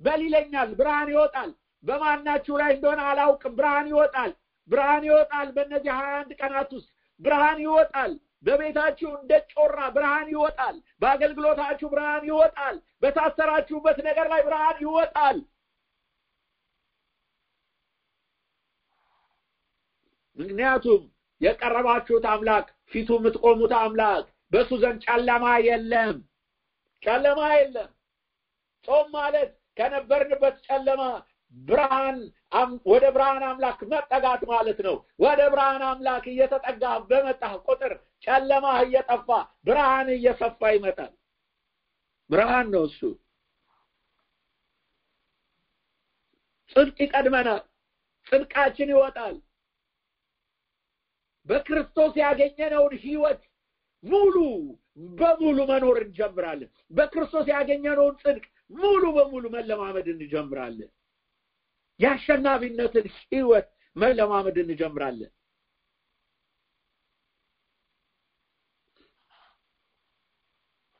[0.00, 1.50] በል ይለኛል። ብርሃን ይወጣል።
[1.84, 4.32] በማናችሁ ላይ እንደሆነ አላውቅም። ብርሃን ይወጣል።
[4.68, 6.88] ብርሃን ይወጣል። በእነዚህ ሀያ አንድ ቀናት ውስጥ
[7.20, 8.12] ብርሃን ይወጣል።
[8.46, 15.38] በቤታችሁ እንደ ጮራ ብርሃን ይወጣል። በአገልግሎታችሁ ብርሃን ይወጣል። በታሰራችሁበት ነገር ላይ ብርሃን ይወጣል።
[20.38, 21.02] ምክንያቱም
[21.40, 26.16] የቀረባችሁት አምላክ ፊቱ የምትቆሙት አምላክ በእሱ ዘንድ ጨለማ የለም።
[27.02, 27.90] ጨለማ የለም።
[28.88, 31.02] ጾም ማለት ከነበርንበት ጨለማ
[31.56, 32.18] ብርሃን
[32.90, 39.28] ወደ ብርሃን አምላክ መጠጋት ማለት ነው። ወደ ብርሃን አምላክ እየተጠጋ በመጣህ ቁጥር ጨለማህ እየጠፋ
[39.66, 41.12] ብርሃን እየሰፋ ይመጣል።
[42.30, 43.00] ብርሃን ነው እሱ።
[46.70, 47.62] ጽድቅ ይቀድመናል።
[48.26, 49.36] ጽድቃችን ይወጣል።
[51.46, 53.42] በክርስቶስ ያገኘነውን ህይወት
[54.04, 54.34] ሙሉ
[55.14, 60.90] በሙሉ መኖር እንጀምራለን። በክርስቶስ ያገኘነውን ጽድቅ ሙሉ በሙሉ መለማመድ እንጀምራለን።
[62.00, 65.32] የአሸናፊነትን ህይወት መለማመድ እንጀምራለን።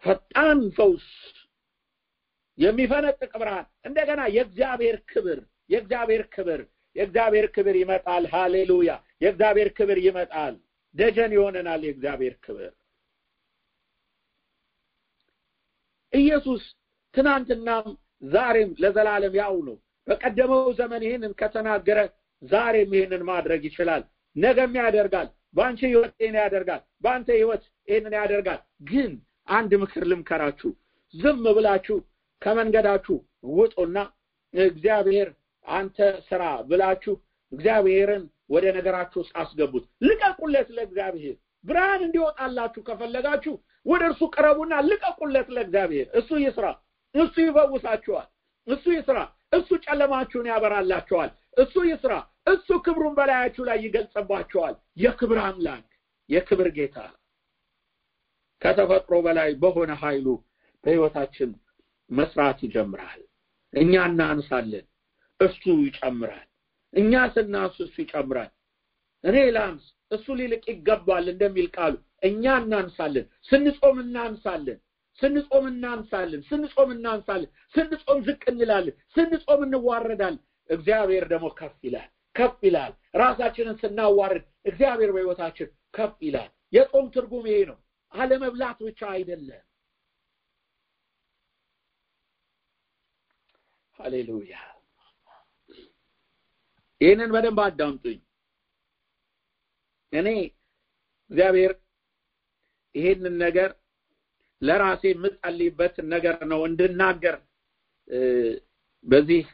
[0.07, 1.07] ፈጣን ፈውስ፣
[2.59, 5.39] የሚፈነጥቅ ብርሃን፣ እንደገና የእግዚአብሔር ክብር
[5.71, 6.61] የእግዚአብሔር ክብር
[6.97, 8.91] የእግዚአብሔር ክብር ይመጣል። ሃሌሉያ!
[9.23, 10.55] የእግዚአብሔር ክብር ይመጣል።
[10.95, 12.73] ደጀን ይሆነናል የእግዚአብሔር ክብር።
[16.13, 16.63] ኢየሱስ
[17.15, 17.87] ትናንትናም
[18.29, 21.99] ዛሬም ለዘላለም ያው ነው። በቀደመው ዘመን ይህንን ከተናገረ
[22.43, 24.03] ዛሬም ይህንን ማድረግ ይችላል።
[24.37, 29.13] ነገም ያደርጋል። በአንቺ ህይወት ይህን ያደርጋል። በአንተ ህይወት ይህንን ያደርጋል። ግን
[29.49, 30.71] አንድ ምክር ልምከራችሁ።
[31.15, 31.97] ዝም ብላችሁ
[32.43, 33.17] ከመንገዳችሁ
[33.57, 33.97] ውጡና
[34.55, 35.29] እግዚአብሔር
[35.67, 37.15] አንተ ስራ ብላችሁ
[37.53, 43.55] እግዚአብሔርን ወደ ነገራችሁ ውስጥ አስገቡት። ልቀቁለት ለእግዚአብሔር። ብርሃን እንዲወጣላችሁ ከፈለጋችሁ
[43.87, 46.67] ወደ እርሱ ቅረቡና ልቀቁለት ለእግዚአብሔር። እሱ ይስራ።
[47.15, 48.29] እሱ ይፈውሳችኋል።
[48.67, 49.19] እሱ ይስራ።
[49.53, 52.13] እሱ ጨለማችሁን ያበራላችኋል። እሱ ይስራ።
[52.47, 55.87] እሱ ክብሩን በላያችሁ ላይ ይገልጽባችኋል። የክብር አምላክ
[56.31, 56.99] የክብር ጌታ
[58.63, 60.27] ከተፈጥሮ በላይ በሆነ ኃይሉ
[60.85, 61.51] በህይወታችን
[62.11, 63.21] መስራት ይጀምራል።
[63.73, 64.85] እኛ እናንሳለን፣
[65.41, 66.47] እሱ ይጨምራል።
[66.93, 68.53] እኛ ስናንስ እሱ ይጨምራል።
[69.25, 71.95] እኔ ላንስ እሱ ሊልቅ ይገባል እንደሚል ቃሉ
[72.29, 74.79] እኛ እናንሳለን። ስንጾም እናንሳለን።
[75.23, 80.41] ስንጾም እናንሳለን። ስንጾም እናንሳለን። ስንጾም ዝቅ እንላለን። ስንጾም እንዋረዳለን።
[80.71, 87.59] እግዚአብሔር ደግሞ ከፍ ይላል፣ ከፍ ይላል። ራሳችንን ስናዋርድ እግዚአብሔር በህይወታችን ከፍ ይላል። የጾም ትርጉም ይሄ
[87.71, 87.79] ነው።
[88.13, 89.65] አለመብላት ብቻ አይደለም።
[93.99, 94.55] ሃሌሉያ።
[97.01, 98.21] ይህንን በደንብ አዳምጡኝ።
[100.13, 100.29] እኔ
[101.31, 101.73] እግዚአብሔር
[102.95, 103.71] ይሄንን ነገር
[104.63, 107.37] ለራሴ የምጸልይበትን ነገር ነው እንድናገር
[109.07, 109.45] በዚህ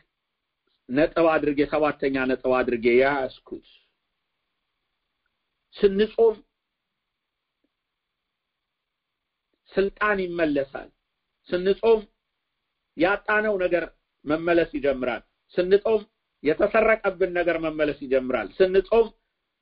[0.89, 3.67] ነጥብ አድርጌ ሰባተኛ ነጥብ አድርጌ ያያዝኩት
[5.77, 6.37] ስንጾም
[9.73, 10.89] ስልጣን ይመለሳል።
[11.49, 12.01] ስንጾም
[12.97, 13.85] ያጣነው ነገር
[14.25, 15.23] መመለስ ይጀምራል።
[15.55, 16.03] ስንጾም
[16.43, 19.07] የተሰረቀብን ነገር መመለስ ይጀምራል። ስንጾም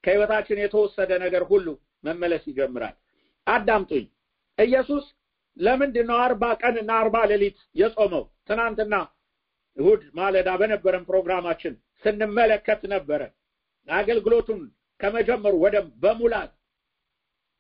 [0.05, 1.67] ከህይወታችን የተወሰደ ነገር ሁሉ
[2.05, 2.95] መመለስ ይጀምራል።
[3.47, 4.07] አዳምጡኝ።
[4.59, 5.05] ኢየሱስ
[5.57, 8.25] ለምንድን ነው አርባ ቀንና አርባ ሌሊት የጾመው?
[8.49, 8.95] ትናንትና
[9.77, 13.23] እሁድ ማለዳ በነበረን ፕሮግራማችን ስንመለከት ነበረ።
[13.89, 14.61] አገልግሎቱን
[15.01, 16.51] ከመጀመሩ ወደ በሙላት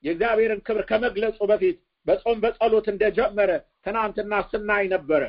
[0.04, 3.50] የእግዚአብሔርን ክብር ከመግለጹ በፊት በጾም በጸሎት እንደጀመረ
[3.84, 5.22] ትናንትና ስናይ ነበረ።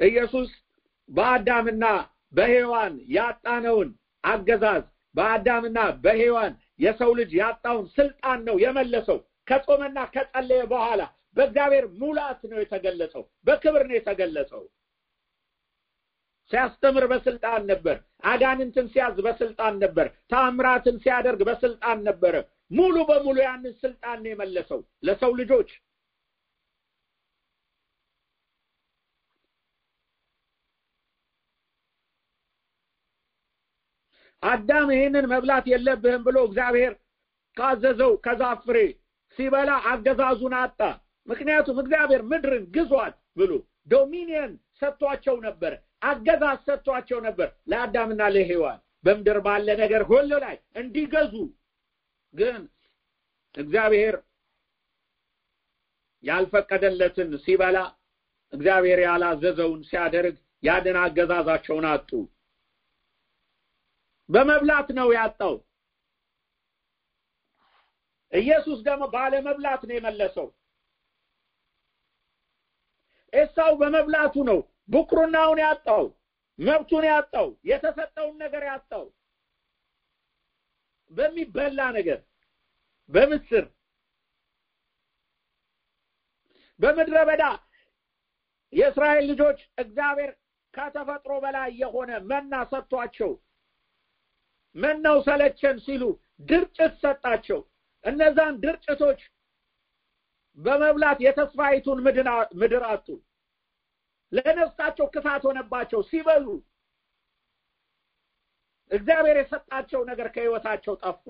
[0.00, 0.50] ኢየሱስ
[1.08, 1.84] በአዳምና
[2.34, 3.90] በሔዋን ያጣነውን
[4.24, 4.82] አገዛዝ
[5.14, 11.00] በአዳምና በሔዋን የሰው ልጅ ያጣውን ስልጣን ነው የመለሰው። ከጾመና ከጸለየ በኋላ
[11.36, 14.62] በእግዚአብሔር ሙላት ነው የተገለጸው፣ በክብር ነው የተገለጸው።
[16.50, 22.34] ሲያስተምር በስልጣን ነበር። አጋንንትን ሲያዝ በስልጣን ነበር። ታምራትን ሲያደርግ በስልጣን ነበረ።
[22.70, 25.70] ሙሉ በሙሉ ያንን ስልጣን ነው የመለሰው ለሰው ልጆች።
[34.42, 36.92] አዳም ይህንን መብላት የለብህም ብሎ እግዚአብሔር
[37.56, 38.78] ካዘዘው ከዛፍ ፍሬ
[39.38, 40.80] ሲበላ አገዛዙን አጣ።
[41.28, 43.50] ምክንያቱም እግዚአብሔር ምድርን ግዟት ብሎ
[43.88, 51.32] ዶሚኒየን ሰጥቷቸው ነበር፣ አገዛዝ ሰጥቷቸው ነበር ለአዳምና ለሔዋን በምድር ባለ ነገር ሁሉ ላይ እንዲገዙ።
[52.38, 52.60] ግን
[53.54, 54.16] እግዚአብሔር
[56.24, 57.78] ያልፈቀደለትን ሲበላ
[58.52, 62.10] እግዚአብሔር ያላዘዘውን ሲያደርግ ያንን አገዛዛቸውን አጡ።
[64.28, 65.54] በመብላት ነው ያጣው።
[68.32, 70.48] ኢየሱስ ደግሞ ባለመብላት ነው የመለሰው።
[73.32, 76.04] ኤሳው በመብላቱ ነው ብኩርናውን ያጣው፣
[76.58, 79.04] መብቱን ያጣው፣ የተሰጠውን ነገር ያጣው።
[81.12, 82.18] በሚበላ ነገር
[83.10, 83.64] በምስር
[86.80, 87.44] በምድረ በዳ
[88.72, 90.30] የእስራኤል ልጆች እግዚአብሔር
[90.74, 93.30] ከተፈጥሮ በላይ የሆነ መና ሰጥቷቸው
[94.76, 96.02] መናው ሰለቸን ሲሉ
[96.48, 97.60] ድርጭት ሰጣቸው።
[98.04, 99.20] እነዛን ድርጭቶች
[100.58, 101.98] በመብላት የተስፋይቱን
[102.60, 103.06] ምድር አጡ።
[104.32, 106.46] ለነፍሳቸው ክፋት ሆነባቸው ሲበሉ
[108.90, 111.26] እግዚአብሔር የሰጣቸው ነገር ከህይወታቸው ጠፋ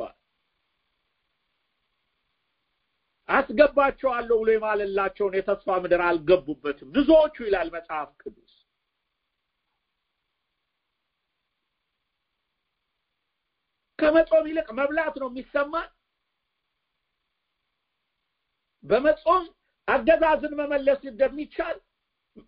[3.29, 8.53] አስገባቸዋለሁ ብሎ የማለላቸውን የተስፋ ምድር አልገቡበትም። ብዙዎቹ ይላል መጽሐፍ ቅዱስ።
[13.99, 15.89] ከመጾም ይልቅ መብላት ነው የሚሰማን።
[18.85, 19.45] በመጾም
[19.89, 21.77] አገዛዝን መመለስ እንደሚቻል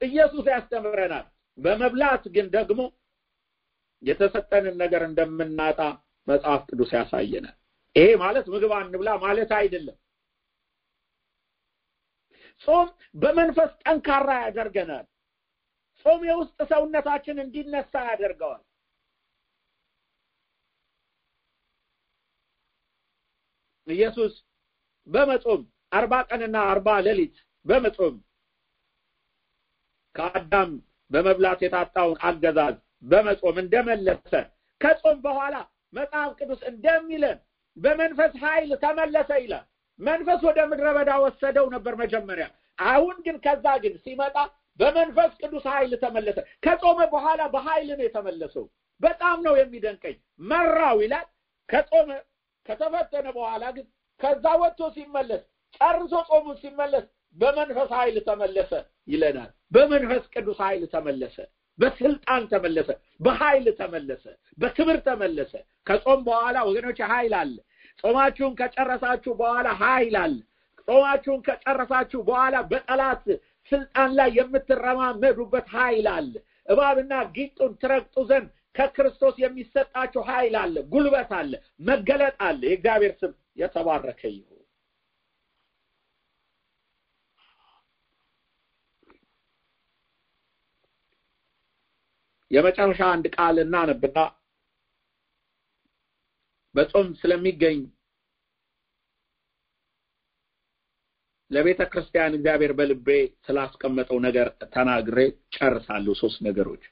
[0.02, 1.26] ኢየሱስ ያስተምረናል።
[1.58, 2.80] በመብላት ግን ደግሞ
[4.02, 5.80] የተሰጠንን ነገር እንደምናጣ
[6.26, 7.56] መጽሐፍ ቅዱስ ያሳየናል።
[7.96, 9.96] ይሄ ማለት ምግብ አንብላ ማለት አይደለም
[12.68, 12.88] ጾም
[13.20, 15.06] በመንፈስ ጠንካራ ያደርገናል።
[16.04, 18.62] ጾም የውስጥ ሰውነታችን እንዲነሳ ያደርገዋል።
[23.86, 24.34] ኢየሱስ
[25.06, 28.16] በመጾም አርባ ቀንና አርባ ሌሊት በመጾም
[30.14, 30.70] ከአዳም
[31.10, 34.32] በመብላት የታጣውን አገዛዝ በመጾም እንደመለሰ
[34.80, 35.56] ከጾም በኋላ
[35.94, 37.38] መጽሐፍ ቅዱስ እንደሚለን
[37.76, 39.66] በመንፈስ ኃይል ተመለሰ ይላል
[40.00, 42.46] መንፈስ ወደ ምድረ በዳ ወሰደው ነበር መጀመሪያ።
[42.78, 44.36] አሁን ግን ከዛ ግን ሲመጣ
[44.80, 48.64] በመንፈስ ቅዱስ ኃይል ተመለሰ። ከጾመ በኋላ በኃይል ነው የተመለሰው።
[49.00, 50.16] በጣም ነው የሚደንቀኝ።
[50.50, 51.26] መራው ይላል።
[51.68, 52.08] ከጾመ
[52.66, 53.86] ከተፈተነ በኋላ ግን
[54.20, 55.42] ከዛ ወጥቶ ሲመለስ
[55.76, 57.04] ጨርሶ ጾሙ ሲመለስ
[57.36, 58.72] በመንፈስ ኃይል ተመለሰ
[59.08, 61.36] ይለናል። በመንፈስ ቅዱስ ኃይል ተመለሰ።
[61.78, 62.88] በስልጣን ተመለሰ።
[63.20, 64.24] በኃይል ተመለሰ።
[64.58, 65.52] በክብር ተመለሰ።
[65.86, 67.54] ከጾም በኋላ ወገኖች ኃይል አለ
[68.02, 70.36] ጾማችሁን ከጨረሳችሁ በኋላ ኃይል አለ
[70.88, 73.24] ጾማችሁን ከጨረሳችሁ በኋላ በጠላት
[73.72, 76.32] ስልጣን ላይ የምትረማመዱበት ኃይል አለ
[76.68, 81.52] እባብና ጊጡን ትረግጡ ዘንድ ከክርስቶስ የሚሰጣችሁ ኃይል አለ ጉልበት አለ
[81.88, 84.56] መገለጥ አለ። የእግዚአብሔር ስም የተባረከ ይሁን።
[92.50, 94.18] የመጨረሻ አንድ ቃል እናነብና
[96.74, 97.78] በጾም ስለሚገኝ
[101.50, 103.08] ለቤተ ክርስቲያን እግዚአብሔር በልቤ
[103.46, 105.18] ስላስቀመጠው ነገር ተናግሬ
[105.54, 106.82] ጨርሳለሁ። ሶስት ነገሮች።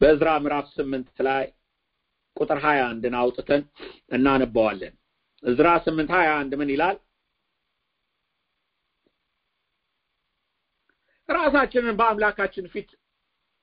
[0.00, 1.44] በእዝራ ምዕራፍ ስምንት ላይ
[2.36, 3.62] ቁጥር ሀያ አንድን አውጥተን
[4.16, 4.94] እናነባዋለን
[5.42, 6.96] እዝራ ስምንት ሀያ አንድ ምን ይላል?
[11.28, 12.90] ራሳችንን በአምላካችን ፊት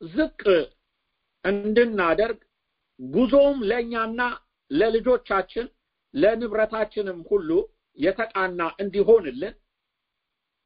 [0.02, 0.41] ዝቅ
[1.45, 2.39] እንድናደርግ
[3.00, 4.22] ጉዞውም ለእኛና
[4.72, 5.68] ለልጆቻችን
[6.14, 7.50] ለንብረታችንም ሁሉ
[7.98, 9.56] የተቃና እንዲሆንልን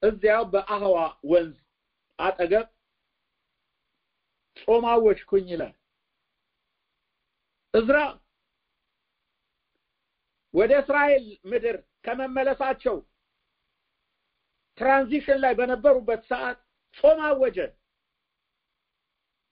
[0.03, 1.55] እዚያው በአህዋ ወንዝ
[2.19, 2.67] አጠገብ
[4.57, 5.73] ጾማዎችኩኝ ይላል።
[7.73, 7.97] እዝራ
[10.53, 12.97] ወደ እስራኤል ምድር ከመመለሳቸው
[14.77, 16.59] ትራንዚሽን ላይ በነበሩበት ሰዓት
[16.97, 17.57] ጾም አወጀ።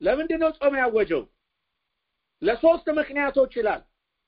[0.01, 1.23] ለምንድን ነው ጾም ያወጀው
[2.41, 3.81] ለሶስት ምክንያቶች ይላል።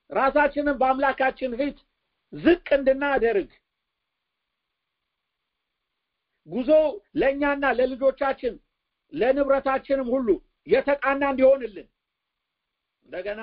[0.09, 1.77] ራሳችንን በአምላካችን ፊት
[2.33, 3.49] ዝቅ እንድናደርግ
[6.47, 6.69] ጉዞ
[7.19, 8.53] ለእኛና ለልጆቻችን
[9.13, 10.29] ለንብረታችንም ሁሉ
[10.67, 11.87] የተቃና እንዲሆንልን
[13.05, 13.41] እንደገና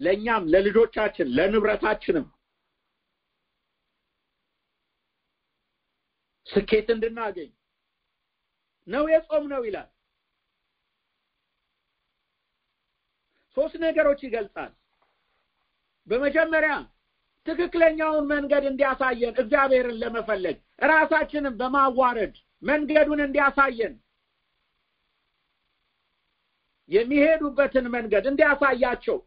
[0.00, 2.26] ለእኛም ለልጆቻችን ለንብረታችንም
[6.46, 7.50] ስኬት እንድናገኝ
[8.88, 9.88] ነው የጾም ነው ይላል
[13.56, 14.72] ሶስት ነገሮች ይገልጻል።
[16.06, 16.72] በመጀመሪያ
[17.46, 20.56] ትክክለኛውን መንገድ እንዲያሳየን እግዚአብሔርን ለመፈለግ
[20.90, 23.94] ራሳችንን በማዋረድ መንገዱን እንዲያሳየን
[26.90, 29.18] የሚሄዱበትን መንገድ እንዲያሳያቸው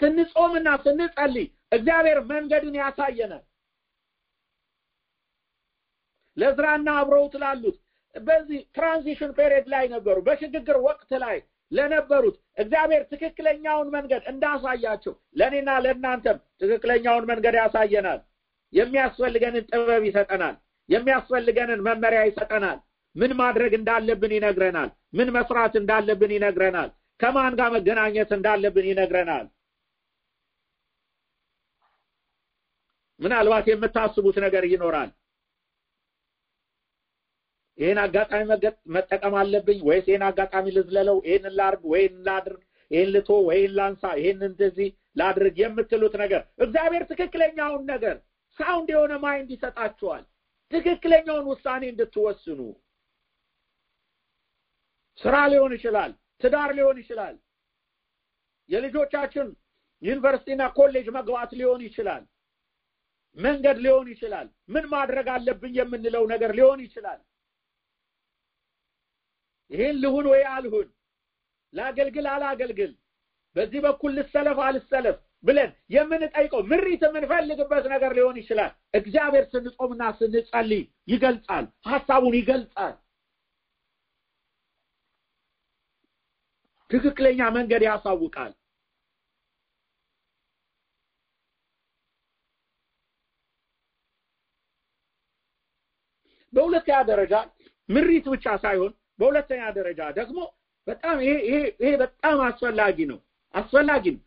[0.00, 3.44] ስንጾምና ስንጸልይ እግዚአብሔር መንገድን ያሳየናል።
[6.36, 7.78] ለዕዝራና አብረውት ላሉት
[8.14, 11.36] በዚህ transition period ላይ ነበሩ። በሽግግር ወቅት ላይ
[11.72, 18.20] ለነበሩት እግዚአብሔር ትክክለኛውን መንገድ እንዳሳያቸው ለእኔና ለእናንተም ትክክለኛውን መንገድ ያሳየናል።
[18.72, 20.56] የሚያስፈልገንን ጥበብ ይሰጠናል።
[20.88, 22.78] የሚያስፈልገንን መመሪያ ይሰጠናል።
[23.16, 29.46] ምን ማድረግ እንዳለብን ይነግረናል። ምን መስራት እንዳለብን ይነግረናል። ከማን ጋር መገናኘት እንዳለብን ይነግረናል።
[33.20, 35.10] ምናልባት የምታስቡት ነገር ይኖራል
[37.80, 38.42] ይህን አጋጣሚ
[38.94, 44.40] መጠቀም አለብኝ ወይስ ይህን አጋጣሚ ልዝለለው ይህን ላርግ ወይን ላድርግ ይህን ልቶ ወይን ላንሳ ይህን
[44.48, 48.16] እንደዚህ ላድርግ የምትሉት ነገር እግዚአብሔር ትክክለኛውን ነገር
[48.58, 50.24] sound የሆነ mind ይሰጣችኋል
[50.72, 52.60] ትክክለኛውን ውሳኔ እንድትወስኑ
[55.18, 56.10] ስራ ሊሆን ይችላል
[56.42, 57.34] ትዳር ሊሆን ይችላል
[58.68, 59.46] የልጆቻችን
[60.02, 62.22] ዩኒቨርሲቲና ኮሌጅ መግባት ሊሆን ይችላል
[63.36, 67.18] መንገድ ሊሆን ይችላል። ምን ማድረግ አለብኝ የምንለው ነገር ሊሆን ይችላል።
[69.70, 70.86] ይህን ልሁን ወይ አልሁን፣
[71.74, 72.92] ላገልግል አላገልግል፣
[73.56, 81.66] በዚህ በኩል ልሰለፍ አልሰለፍ ብለን የምንጠይቀው ምሪት የምንፈልግበት ነገር ሊሆን ይችላል። እግዚአብሔር ስንጾምና ስንጸልይ ይገልጻል፣
[81.88, 82.94] ሀሳቡን ይገልጻል።
[86.90, 88.52] ትክክለኛ መንገድ ያሳውቃል።
[96.52, 97.34] በሁለተኛ ደረጃ
[97.88, 100.38] ምሪት ብቻ ሳይሆን በሁለተኛ ደረጃ ደግሞ
[100.86, 101.52] በጣም ይሄ
[102.02, 103.18] በጣም አስፈላጊ ነው
[103.54, 104.22] አስፈላጊ ነው።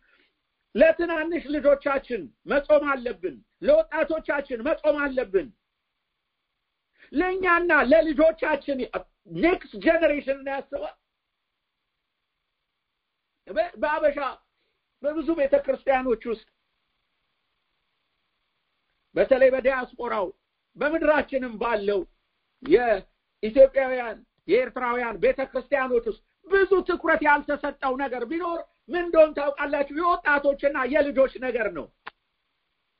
[0.74, 5.48] ለትናንሽ ልጆቻችን መጾም አለብን። ለወጣቶቻችን መጾም አለብን።
[7.12, 8.78] ለእኛና ለልጆቻችን
[9.38, 10.96] next generation ያስባል።
[13.76, 14.18] በአበሻ
[15.02, 16.46] በብዙ ቤተ ክርስቲያኖች ውስጥ
[19.14, 20.26] በተለይ በዲያስፖራው
[20.76, 22.00] በምድራችንም ባለው
[22.62, 29.94] የኢትዮጵያውያን የኤርትራውያን ቤተ ክርስቲያኖች ውስጥ ብዙ ትኩረት ያልተሰጠው ነገር ቢኖር ምን እንደሆን ታውቃላችሁ?
[30.00, 31.86] የወጣቶችና የልጆች ነገር ነው።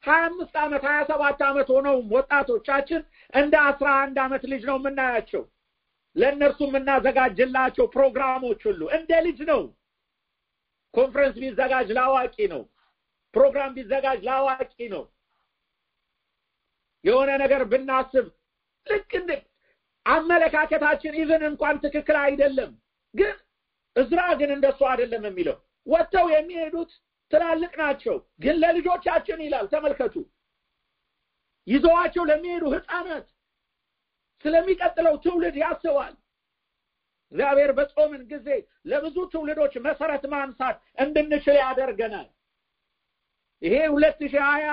[0.05, 3.03] ሀያ አምስት ዓመት ሀያ ሰባት ዓመት ሆነውም ወጣቶቻችን
[3.33, 5.43] እንደ አስራ አንድ ዓመት ልጅ ነው የምናያቸው።
[6.17, 9.63] ለእነርሱ የምናዘጋጅላቸው ፕሮግራሞች ሁሉ እንደ ልጅ ነው።
[10.95, 12.63] ኮንፈረንስ ቢዘጋጅ ለአዋቂ ነው።
[13.35, 15.05] ፕሮግራም ቢዘጋጅ ለአዋቂ ነው።
[17.05, 18.27] የሆነ ነገር ብናስብ
[18.87, 19.11] ልክ
[20.07, 22.73] አመለካከታችን ኢቭን እንኳን ትክክል አይደለም።
[23.15, 23.35] ግን
[23.97, 26.91] እዝራ ግን እንደሱ አይደለም የሚለው ወጥተው የሚሄዱት
[27.33, 30.15] ትላልቅ ናቸው፣ ግን ለልጆቻችን ይላል። ተመልከቱ፣
[31.67, 33.27] ይዘዋቸው ለሚሄዱ ህፃናት
[34.45, 36.15] ስለሚቀጥለው ትውልድ ያስባል።
[37.33, 38.49] እግዚአብሔር በጾምን ጊዜ
[38.91, 42.29] ለብዙ ትውልዶች መሰረት ማንሳት እንድንችል ያደርገናል።
[43.63, 44.69] ይሄ ሁለት ሺህ ሀያ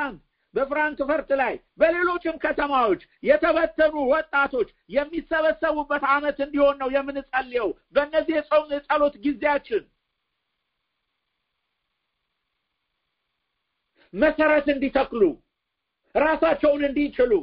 [0.53, 9.83] በፍራንክፈርት ላይ በሌሎችም ከተማዎች የተበተኑ ወጣቶች የሚሰበሰቡበት ዓመት እንዲሆን ነው የምንጸልየው። በእነዚህ የጾም የጸሎት ጊዜያችን
[14.13, 15.23] መሰረት እንዲተክሉ
[16.15, 17.33] ራሳቸውን እንዲችሉ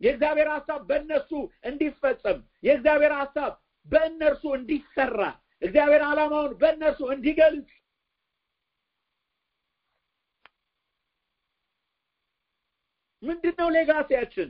[0.00, 1.30] የእግዚአብሔር ሀሳብ በእነሱ
[1.64, 3.52] እንዲፈጸም የእግዚአብሔር ሀሳብ
[3.86, 5.20] በእነርሱ እንዲሰራ
[5.62, 7.68] እግዚአብሔር ዓላማውን በእነርሱ እንዲገልጽ
[13.26, 14.48] ምንድን ነው ሌጋሲያችን?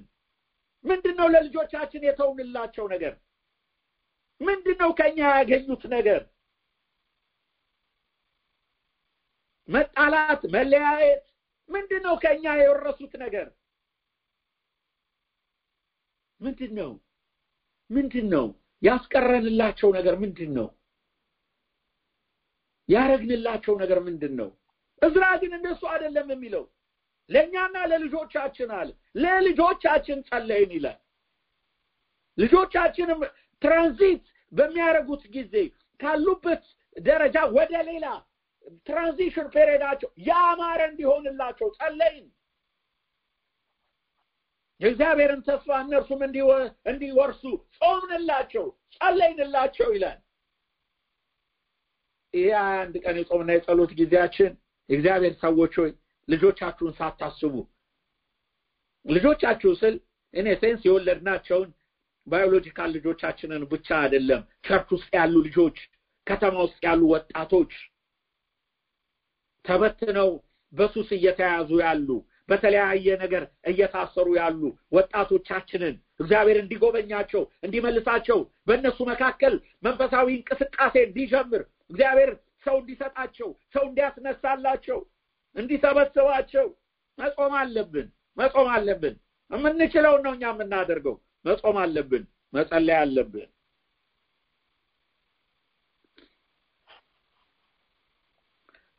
[0.85, 3.15] ምንድን ነው ለልጆቻችን የተውንላቸው ነገር?
[4.41, 6.23] ምንድን ነው ከኛ ያገኙት ነገር?
[9.69, 11.25] መጣላት፣ መለያየት፣
[11.71, 13.47] ምንድን ነው ከኛ የወረሱት ነገር?
[16.41, 16.91] ምንድን ነው
[17.91, 18.47] ምንድን ነው
[18.83, 20.69] ያስቀረንላቸው ነገር ምንድን ነው?
[22.89, 24.51] ያረግንላቸው ነገር ምንድን ነው?
[25.03, 26.65] እዝራ ግን እንደሱ አይደለም የሚለው
[27.31, 28.89] ለእኛና ለልጆቻችን አለ።
[29.21, 30.99] ለልጆቻችን ጸለይን ይላል።
[32.39, 33.21] ልጆቻችንም
[33.63, 35.55] ትራንዚት በሚያደርጉት ጊዜ
[36.01, 36.65] ካሉበት
[36.97, 38.07] ደረጃ ወደ ሌላ
[38.87, 42.27] transition period ኣቸው ያማረ እንዲሆንላቸው ጸለይን።
[44.81, 46.21] የእግዚአብሔርን ተስፋ እነርሱም
[46.87, 47.43] እንዲወርሱ
[47.79, 48.65] ጾምንላቸው፣
[48.97, 50.19] ጸለይንላቸው ይላል።
[52.35, 54.51] ይህ አንድ ቀን የጾምና የጸሎት ጊዜያችን
[54.89, 55.93] የእግዚአብሔር ሰዎች ሆይ
[56.29, 57.55] ልጆቻችሁን ሳታስቡ።
[59.07, 59.97] ልጆቻችሁ ስል
[60.35, 61.69] እኔ since የወለድናቸውን
[62.27, 65.77] biological ልጆቻችንን ብቻ አይደለም፣ church ውስጥ ያሉ ልጆች፣
[66.27, 67.73] ከተማ ውስጥ ያሉ ወጣቶች
[69.65, 70.31] ተበትነው
[70.73, 72.09] በሱስ እየተያዙ ያሉ
[72.49, 74.61] በተለያየ ነገር እየታሰሩ ያሉ
[74.93, 82.31] ወጣቶቻችንን እግዚአብሔር እንዲጎበኛቸው እንዲመልሳቸው በእነሱ መካከል መንፈሳዊ እንቅስቃሴ እንዲጀምር እግዚአብሔር
[82.67, 84.99] ሰው እንዲሰጣቸው ሰው እንዲያስነሳላቸው
[85.57, 86.67] እንዲሰበስባቸው
[87.19, 89.15] መጾም አለብን። መጾም አለብን።
[89.51, 93.49] የምንችለውን ነው እኛ የምናደርገው። መጾም አለብን። መጸለይ አለብን።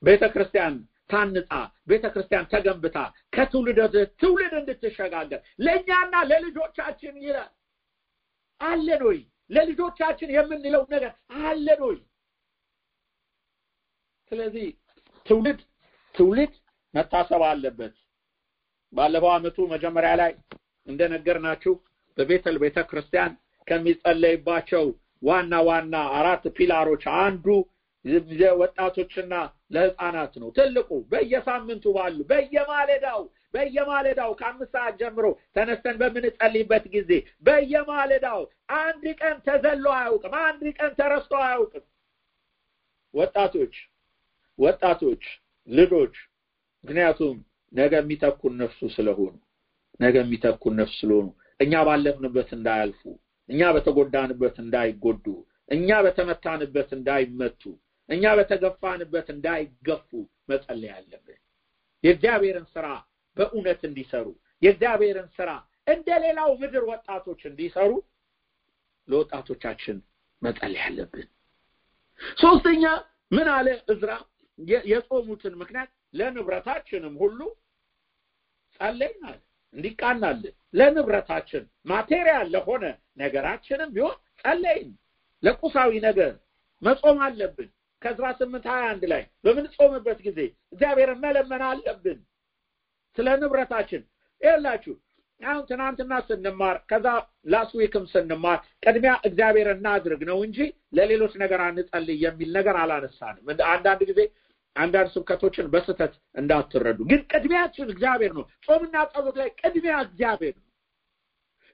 [0.03, 0.73] ቤተ ክርስቲያን
[1.09, 1.51] ታንጻ
[1.89, 2.97] ቤተ ክርስቲያን ተገንብታ
[3.35, 3.79] ከትውልድ
[4.21, 7.51] ትውልድ እንድትሸጋገር ለእኛና ለልጆቻችን ይላል።
[8.61, 9.19] አለን ወይ?
[9.49, 11.11] ለልጆቻችን የምንለው ነገር
[11.43, 11.97] አለን ወይ?
[14.31, 14.67] ስለዚህ
[15.25, 15.59] ትውልድ
[16.17, 16.53] ትውልድ
[16.93, 17.95] መታሰብ አለበት።
[18.93, 20.31] ባለፈው ዓመቱ መጀመሪያ ላይ
[20.87, 21.73] እንደነገርናችሁ
[22.17, 23.31] በቤተል ቤተ ክርስቲያን
[23.67, 24.85] ከሚጸለይባቸው
[25.23, 27.45] ዋና ዋና አራት ፒላሮች አንዱ
[28.61, 29.33] ወጣቶችና
[29.75, 33.21] ለህፃናት ነው። ትልቁ በየሳምንቱ ባሉ በየማለዳው
[33.53, 37.11] በየማለዳው ከአምስት ሰዓት ጀምሮ ተነስተን በምንጸልይበት ጊዜ
[37.47, 38.41] በየማለዳው
[38.79, 41.85] አንድ ቀን ተዘሎ አያውቅም። አንድ ቀን ተረስቶ አያውቅም።
[43.13, 43.75] ወጣቶች
[44.59, 45.23] ወጣቶች
[45.67, 46.15] ልጆች
[46.83, 47.35] ምክንያቱም
[47.73, 49.33] ነገ የሚተኩ እነርሱ ስለሆኑ
[49.99, 51.27] ነገ የሚተኩ ነፍስ ስለሆኑ
[51.59, 53.01] እኛ ባለፍንበት እንዳያልፉ፣
[53.49, 55.25] እኛ በተጎዳንበት እንዳይጎዱ፣
[55.71, 57.61] እኛ በተመታንበት እንዳይመቱ፣
[58.09, 60.09] እኛ በተገፋንበት እንዳይገፉ
[60.49, 61.39] መጸለይ አለብን።
[62.03, 62.87] የእግዚአብሔርን ስራ
[63.37, 64.27] በእውነት እንዲሰሩ
[64.61, 65.49] የእግዚአብሔርን ስራ
[65.87, 67.91] እንደ ሌላው ምድር ወጣቶች እንዲሰሩ
[69.07, 69.97] ለወጣቶቻችን
[70.41, 71.27] መጸለይ አለብን።
[72.37, 72.83] ሶስተኛ
[73.31, 74.11] ምን አለ እዝራ?
[74.87, 77.39] የጾሙትን ምክንያት ለንብረታችንም ሁሉ
[78.79, 79.39] ጸለይን አለ።
[79.73, 80.43] እንዲቃናልን
[80.73, 82.83] ለንብረታችን ማቴሪያል ለሆነ
[83.21, 84.91] ነገራችንም ቢሆን ጸለይን።
[85.43, 86.31] ለቁሳዊ ነገር
[86.81, 87.69] መጾም አለብን።
[88.01, 90.39] ከአስራ ስምንት ሀያ አንድ ላይ በምንጾምበት ጊዜ
[90.73, 92.19] እግዚአብሔርን መለመን አለብን
[93.17, 94.01] ስለ ንብረታችን
[94.41, 94.95] ይላችሁ
[95.41, 97.07] አሁን ትናንትና ስንማር ከዛ
[97.79, 100.57] ዊክም ስንማር ቅድሚያ እግዚአብሔር እናድርግ ነው እንጂ
[100.97, 103.43] ለሌሎች ነገር አንጸልይ የሚል ነገር አላነሳንም።
[103.73, 104.19] አንዳንድ ጊዜ
[104.75, 110.65] አንዳንድ ስብከቶችን በስህተት እንዳትረዱ። ግን ቅድሚያችን እግዚአብሔር ነው። ጾምና ጸሎት ላይ ቅድሚያ እግዚአብሔር ነው።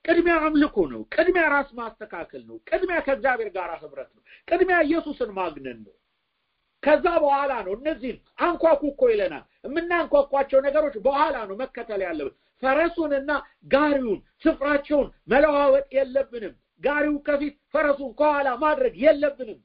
[0.06, 5.78] ቅድሚያ አምልኮ ነው። ቅድሚያ ራስ ማስተካከል ነው። ቅድሚያ ከእግዚአብሔር ጋር ህብረት ነው። ቅድሚያ ኢየሱስን ማግነን
[5.86, 5.94] ነው።
[6.84, 12.34] ከዛ በኋላ ነው እነዚህን አንኳኩ እኮ ይለናል። የምናንኳኳቸው ነገሮች በኋላ ነው መከተል ያለብን።
[12.64, 13.32] ፈረሱንና
[13.72, 19.60] ጋሪውን ስፍራቸውን መለዋወጥ የለብንም። ጋሪው ከፊት ፈረሱን ከኋላ ማድረግ የለብንም።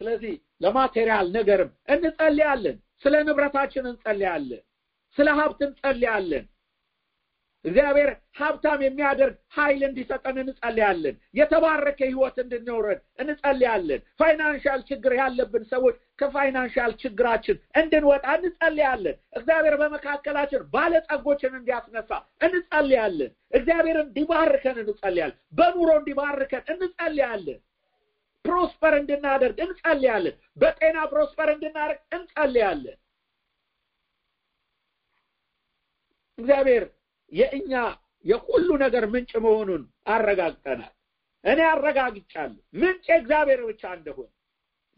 [0.00, 0.34] ስለዚህ
[0.64, 4.62] ለማቴሪያል ነገርም እንጸልያለን። ስለ ንብረታችን እንጸልያለን።
[5.16, 6.44] ስለ ሀብት እንጸልያለን።
[7.64, 16.31] እግዚአብሔር ሀብታም የሚያደርግ ኃይል እንዲሰጠን እንጸልያለን። የተባረከ ህይወት እንድንኖረን እንጸልያለን። financial ችግር ያለብን ሰዎች ከ
[16.31, 22.10] financial ችግራችን እንድንወጣ እንጸልያለን። እግዚአብሔር በመካከላችን ባለጸጎችን እንዲያስነሳ
[22.46, 27.58] እንጸልያለን። እግዚአብሔር እንዲባርከን እንጸልያለን። በኑሮ እንዲባርከን እንጸልያለን።
[28.44, 32.98] prosper እንድናደርግ እንጸልያለን። በጤና prosper እንድናደርግ እንጸልያለን።
[36.38, 36.84] እግዚአብሔር
[37.32, 37.72] የእኛ
[38.24, 39.82] የሁሉ ነገር ምንጭ መሆኑን
[40.12, 40.92] አረጋግጠናል።
[41.44, 44.30] እኔ አረጋግጫለሁ። ምንጭ እግዚአብሔር ብቻ እንደሆነ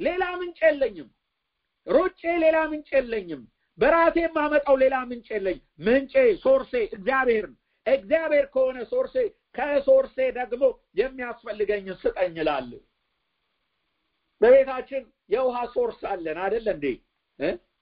[0.00, 1.08] ሌላ ምንጭ የለኝም።
[1.86, 3.42] ሮጬ ሌላ ምንጭ የለኝም።
[3.78, 6.12] በራሴ የማመጣው ሌላ ምንጭ የለኝም። ምንጬ
[6.42, 9.14] source ኤ እግዚአብሔር ነው። እግዚአብሔር ከሆነ source
[9.54, 10.62] ኤ ከ source ኤ ደግሞ
[11.00, 12.80] የሚያስፈልገኝን ስጠኝ እላለሁ።
[14.40, 16.84] በቤታችን የውሃ source አለን አይደል እንዴ?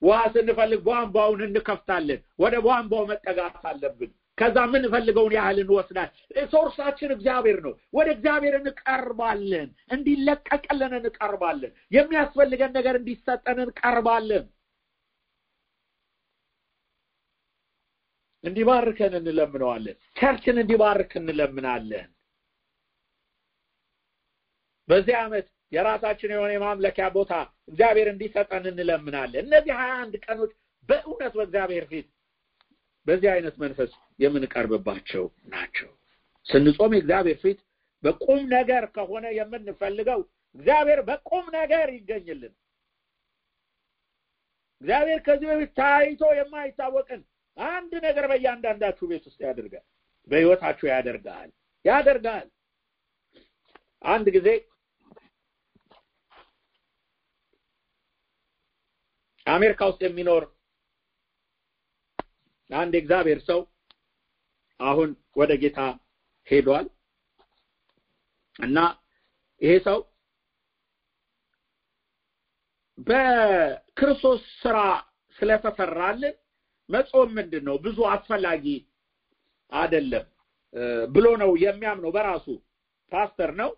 [0.03, 6.11] ውሃ ስንፈልግ ቧንቧውን እንከፍታለን። ወደ ቧንቧው መጠጋት አለብን። ከዛ የምንፈልገውን ያህል እንወስዳል።
[6.53, 14.45] ሶርሳችን እግዚአብሔር ነው። ወደ እግዚአብሔር እንቀርባለን። እንዲለቀቅልን እንቀርባለን። የሚያስፈልገን ነገር እንዲሰጠን እንቀርባለን።
[18.45, 22.09] እንዲባርከን እንለምነዋለን። ቸርችን እንዲባርክ እንለምናለን።
[24.89, 27.33] በዚህ ዓመት የራሳችን የሆነ የማምለኪያ ቦታ
[27.69, 30.53] እግዚአብሔር እንዲሰጠን እንለምናለን። እነዚህ ሀያ አንድ ቀኖች
[30.89, 32.07] በእውነት በእግዚአብሔር ፊት
[33.07, 35.91] በዚህ አይነት መንፈስ የምንቀርብባቸው ናቸው።
[36.47, 37.59] ስንጾም የእግዚአብሔር ፊት
[38.03, 40.21] በቁም ነገር ከሆነ የምንፈልገው
[40.55, 42.55] እግዚአብሔር በቁም ነገር ይገኝልን።
[44.83, 47.23] እግዚአብሔር ከዚህ በፊት ታይቶ የማይታወቅን
[47.57, 49.87] አንድ ነገር በእያንዳንዳችሁ ቤት ውስጥ ያደርጋል።
[50.29, 51.49] በህይወታችሁ ያደርጋል
[51.85, 52.47] ያደርጋል።
[54.05, 54.49] አንድ ጊዜ
[59.49, 60.45] አሜሪካ ውስጥ የሚኖር
[62.71, 63.61] አንድ የእግዚአብሔር ሰው
[64.81, 65.81] አሁን ወደ ጌታ
[66.49, 66.87] ሄዷል
[68.57, 68.79] እና
[69.61, 69.99] ይሄ ሰው
[72.99, 74.79] በክርስቶስ ስራ
[75.39, 76.35] ስለተሰራልን
[76.89, 78.65] መጾም ምንድን ነው ብዙ አስፈላጊ
[79.73, 80.27] አይደለም
[81.09, 82.47] ብሎ ነው የሚያምነው። በራሱ
[83.13, 83.71] ፓስተር ነው፣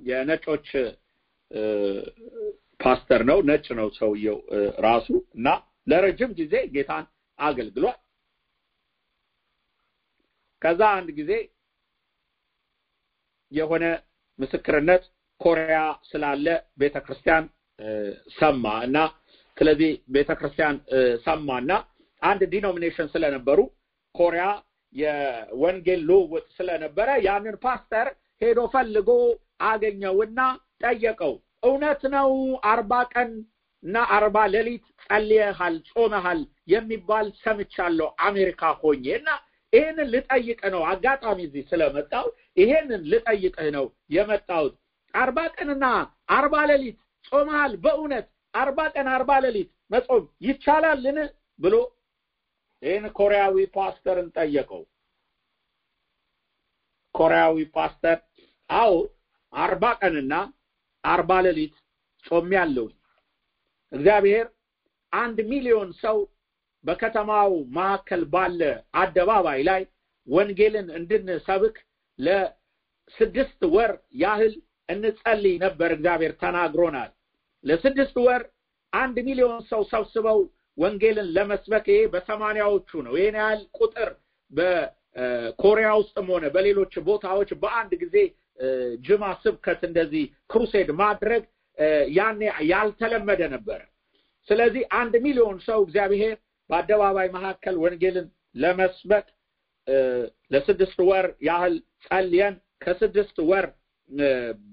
[0.00, 0.68] የነጮች
[2.80, 4.38] ፓስተር ነው፣ ነጭ ነው ሰውየው
[4.86, 5.06] ራሱ
[5.36, 5.48] እና
[5.90, 7.04] ለረጅም ጊዜ ጌታን
[7.38, 7.98] አገልግሏል።
[10.62, 11.32] ከዛ አንድ ጊዜ
[13.52, 13.84] የሆነ
[14.38, 15.02] ምስክርነት
[15.40, 15.78] ኮሪያ
[16.10, 16.46] ስላለ
[16.80, 17.44] ቤተክርስቲያን
[18.38, 18.98] ሰማ እና
[19.56, 20.76] ስለዚህ ቤተክርስቲያን
[21.26, 21.70] ሰማና
[22.22, 23.58] አንድ denomination ስለነበሩ
[24.14, 24.44] ኮሪያ
[24.94, 28.06] የወንጌል ልውውጥ ስለነበረ ያንን ፓስተር
[28.42, 29.10] ሄዶ ፈልጎ
[29.68, 30.40] አገኘውና
[30.82, 31.34] ጠየቀው።
[31.66, 32.30] እውነት ነው
[32.70, 33.30] አርባ ቀን
[33.82, 36.40] እና አርባ ሌሊት ጸልየሃል፣ ጾመሃል
[36.72, 39.28] የሚባል ሰምቻለሁ አሜሪካ ሆኜ እና
[39.72, 42.26] ይሄንን ልጠይቅህ ነው አጋጣሚ እዚህ ስለመጣው
[42.60, 43.86] ይሄንን ልጠይቅህ ነው
[44.16, 44.74] የመጣሁት።
[45.14, 45.84] አርባ ቀንና
[46.36, 46.96] አርባ ሌሊት
[47.28, 47.72] ጾመሃል?
[47.84, 51.18] በእውነት አርባ ቀን አርባ ሌሊት መጾም ይቻላልን?
[51.60, 51.74] ብሎ
[52.82, 54.82] ይህን ኮሪያዊ ፓስተርን ጠየቀው።
[57.14, 58.18] ኮሪያዊ ፓስተር
[58.70, 58.92] አዎ
[59.52, 60.32] አርባ ቀንና
[61.06, 61.74] አርባ ሌሊት
[62.24, 62.86] ጾሜያለሁ።
[63.92, 64.46] እግዚአብሔር
[65.12, 66.16] አንድ ሚሊዮን ሰው
[66.84, 68.60] በከተማው መካከል ባለ
[68.96, 69.82] አደባባይ ላይ
[70.28, 71.76] ወንጌልን እንድንሰብክ
[72.18, 73.92] ለስድስት ወር
[74.22, 74.54] ያህል
[74.88, 77.10] እንጸልይ ነበር። እግዚአብሔር ተናግሮናል።
[77.64, 78.42] ለስድስት ወር
[78.92, 80.38] አንድ ሚሊዮን ሰው ሰብስበው
[80.78, 84.08] ወንጌልን ለመስበክ ይሄ በሰማንያዎቹ ነው። ይህን ያህል ቁጥር
[84.50, 88.16] በኮሪያ ውስጥም ሆነ በሌሎች ቦታዎች በአንድ ጊዜ
[89.06, 91.42] ጅማ ስብከት እንደዚህ ክሩሴድ ማድረግ
[92.16, 92.40] ያኔ
[92.70, 93.80] ያልተለመደ ነበረ።
[94.48, 96.36] ስለዚህ አንድ ሚሊዮን ሰው እግዚአብሔር
[96.70, 99.26] በአደባባይ መካከል ወንጌልን ለመስበክ
[100.50, 102.54] ለስድስት ወር ያህል ጸልየን
[102.84, 103.66] ከስድስት ወር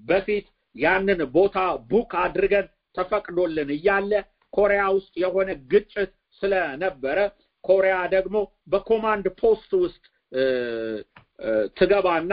[0.08, 1.56] በፊት ያንን ቦታ
[1.90, 2.66] book አድርገን
[2.96, 4.12] ተፈቅዶልን እያለ
[4.52, 6.10] ኮሪያ ውስጥ የሆነ ግጭት
[6.42, 7.18] ስለነበረ
[7.64, 8.36] ኮሪያ ደግሞ
[8.72, 10.02] በኮማንድ ፖስት ውስጥ
[11.78, 12.32] ትገባና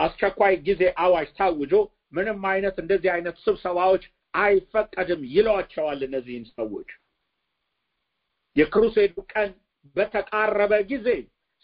[0.00, 1.72] አስቸኳይ ጊዜ አዋጅ ታውጆ
[2.12, 4.04] ምንም አይነት እንደዚህ አይነት ስብሰባዎች
[4.34, 6.88] አይፈቀድም ይሏቸዋል እነዚህን ሰዎች።
[8.56, 9.50] የክሩሴዱ ቀን
[9.96, 11.08] በተቃረበ ጊዜ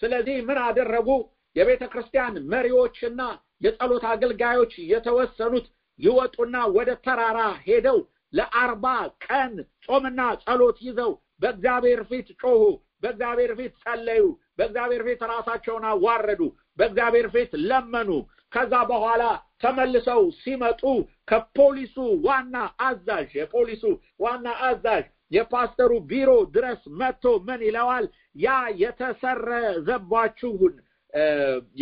[0.03, 1.09] ስለዚህ ምን አደረጉ?
[1.57, 3.21] የቤተ ክርስቲያን መሪዎችና
[3.65, 5.67] የጸሎት አገልጋዮች የተወሰኑት
[6.01, 7.99] ይወጡና ወደ ተራራ ሄደው
[8.33, 8.87] ለአርባ
[9.25, 9.53] ቀን
[9.87, 11.12] ጾምና ጸሎት ይዘው
[11.43, 12.62] በእግዚአብሔር ፊት ጮሁ
[13.03, 14.25] በእግዚአብሔር ፊት ጸለዩ
[14.59, 16.43] በእግዚአብሔር ፊት ራሳቸውን አዋረዱ
[16.79, 18.11] በእግዚአብሔር ፊት ለመኑ።
[18.53, 19.23] ከዛ በኋላ
[19.63, 20.83] ተመልሰው ሲመጡ
[21.31, 21.97] ከፖሊሱ
[22.27, 23.85] ዋና አዛዥ የፖሊሱ
[24.25, 28.05] ዋና አዛዥ የፓስተሩ ቢሮ ድረስ መጥቶ ምን ይለዋል?
[28.37, 28.49] ያ
[28.83, 30.75] የተሰረዘባችሁን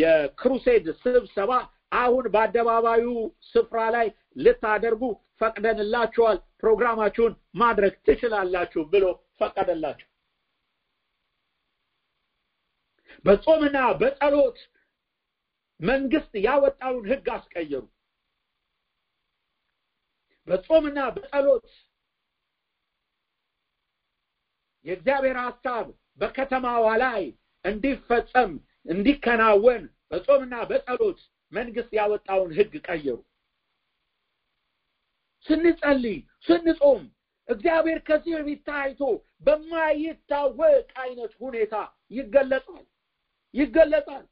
[0.01, 1.53] የክሩሴድ ስብሰባ
[1.95, 3.05] አሁን በአደባባዩ
[3.51, 4.07] ስፍራ ላይ
[4.37, 5.03] ልታደርጉ
[5.41, 9.05] ፈቅደንላችኋል ፕሮግራማችሁን ማድረግ ትችላላችሁ ብሎ
[9.41, 10.09] ፈቀደላቸው
[13.25, 14.59] በጾምና በጸሎት
[15.81, 17.85] መንግስት ያወጣውን ህግ አስቀየሩ።
[20.49, 21.67] በጾምና በጸሎት
[24.85, 25.87] የእግዚአብሔር ሀሳብ
[26.21, 27.23] በከተማዋ ላይ
[27.65, 28.53] እንዲፈጸም
[28.87, 31.21] እንዲከናወን በጾምና በጸሎት
[31.53, 33.19] መንግስት ያወጣውን ህግ ቀየሩ።
[35.47, 37.03] ስንጸልይ ስንጾም
[37.49, 39.01] እግዚአብሔር ከዚህ በፊት ታይቶ
[39.47, 41.75] በማይታወቅ አይነት ሁኔታ
[42.11, 42.85] ይገለጻል
[43.55, 44.25] ይገለጻል።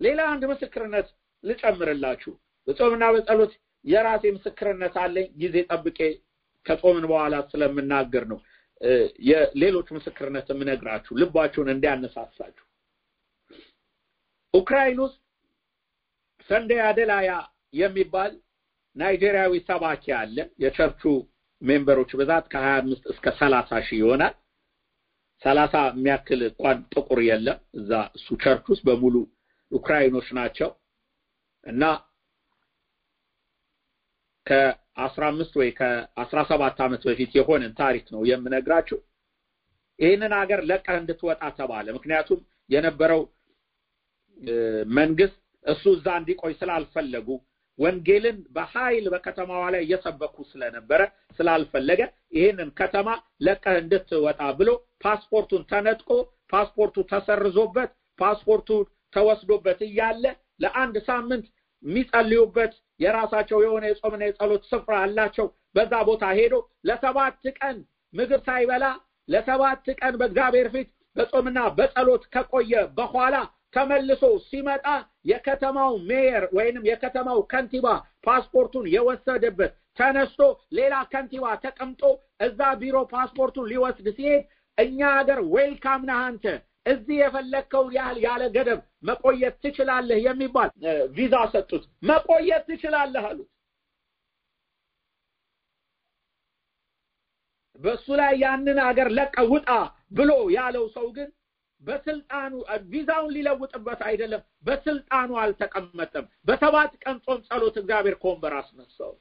[0.00, 1.08] ሌላ አንድ ምስክርነት
[1.44, 2.32] ልጨምርላችሁ።
[2.66, 3.52] በጾምና በጸሎት
[3.84, 5.98] የራሴ ምስክርነት አለኝ ጊዜ ጠብቄ
[6.66, 8.38] ከጾምን በኋላ ስለምናገር ነው።
[9.28, 12.64] የሌሎች ምስክርነት የምነግራችሁ ልባችሁን እንዲያነሳሳችሁ።
[14.54, 15.18] ኡክራይን ውስጥ
[16.50, 17.30] ሰንዴ አደላያ
[17.74, 18.32] የሚባል
[18.96, 21.02] ናይጄሪያዊ ሰባኪ አለ። የ church
[21.62, 24.34] ኡ member ኦች ብዛት ከሀያ አምስት እስከ ሰላሳ ሺህ ይሆናል
[25.42, 29.14] ሰላሳ የሚያክል እንኳን ጥቁር የለም። እዛ እሱ church ውስጥ በሙሉ
[29.72, 30.70] ኡክራይኖች ናቸው።
[31.66, 31.82] እና
[34.46, 38.98] ከአስራ አምስት ወይ ከአስራ ሰባት ዓመት በፊት የሆነን ታሪክ ነው የምነግራችሁ።
[39.98, 43.20] ይህንን ሀገር ለቀህ እንድትወጣ ተባለ። ምክንያቱም የነበረው
[44.98, 47.28] መንግስት እሱ እዛ እንዲቆይ ስላልፈለጉ
[47.78, 51.00] ወንጌልን በኃይል በከተማዋ ላይ እየሰበኩ ስለነበረ
[51.38, 52.00] ስላልፈለገ
[52.36, 53.08] ይህንን ከተማ
[53.46, 54.70] ለቀህ እንድትወጣ ብሎ
[55.04, 56.10] ፓስፖርቱን ተነጥቆ
[56.52, 58.68] ፓስፖርቱ ተሰርዞበት ፓስፖርቱ
[59.12, 60.24] ተወስዶበት እያለ
[60.62, 61.46] ለአንድ ሳምንት
[61.82, 66.54] የሚጸልዩበት የራሳቸው የሆነ የጾምና የጸሎት ስፍራ አላቸው። በዛ ቦታ ሄዶ
[66.88, 67.76] ለሰባት ቀን
[68.14, 68.84] ምግብ ሳይበላ
[69.28, 73.36] ለሰባት ቀን በእግዚአብሔር ፊት በጾምና በጸሎት ከቆየ በኋላ
[73.78, 74.86] ተመልሶ ሲመጣ
[75.30, 77.86] የከተማው mayor ወይንም የከተማው ከንቲባ
[78.26, 80.40] ፓስፖርቱን የወሰደበት ተነስቶ
[80.78, 82.02] ሌላ ከንቲባ ተቀምጦ
[82.46, 84.42] እዛ ቢሮ ፓስፖርቱን ሊወስድ ሲሄድ
[84.78, 86.44] እኛ ሀገር welcome ነህ አንተ
[86.86, 90.70] እዚህ የፈለግከውን ያህል ያለ ገደብ መቆየት ትችላለህ የሚባል
[91.16, 93.48] ቪዛ ሰጡት። መቆየት ትችላለህ አሉት
[97.80, 99.68] በእሱ ላይ ያንን ሀገር ለቀ ውጣ
[100.12, 101.28] ብሎ ያለው ሰው ግን
[101.82, 102.52] በስልጣኑ
[102.90, 109.12] ቪዛውን ሊለውጥበት አይደለም በስልጣኑ አልተቀመጠም። በሰባት ቀን ጾም ጸሎት እግዚአብሔር ከወንበር አስነሳው።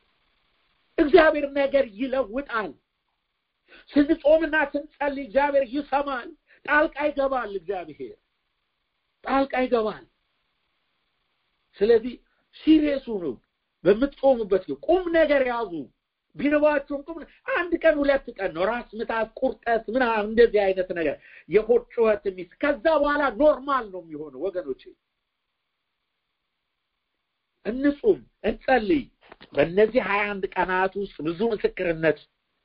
[0.98, 2.72] እግዚአብሔር ነገር ይለውጣል።
[3.92, 6.30] ስንጾምና ስንጸልይ እግዚአብሔር ይሰማል።
[6.66, 8.16] ጣልቃ ይገባል እግዚአብሔር።
[9.24, 10.06] ጣልቃ ይገባል።
[11.80, 12.14] ስለዚህ
[12.58, 13.36] ሲሪየሱ ነው።
[13.84, 15.72] በምትጾሙበት ቁም ነገር ያዙ
[16.38, 17.18] ቢርባችሁም ቁም
[17.54, 21.16] አንድ ቀን ሁለት ቀን ነው። ራስ ምታት ቁርጠት ምናምን እንደዚህ አይነት ነገር
[21.50, 24.84] የሆድ ጩኸት የሚስ ከዛ በኋላ normal ነው የሚሆነው ወገኖቼ።
[27.66, 29.04] እንጹም እንጸልይ።
[29.54, 32.20] በእነዚህ ሀያ አንድ ቀናት ውስጥ ብዙ ምስክርነት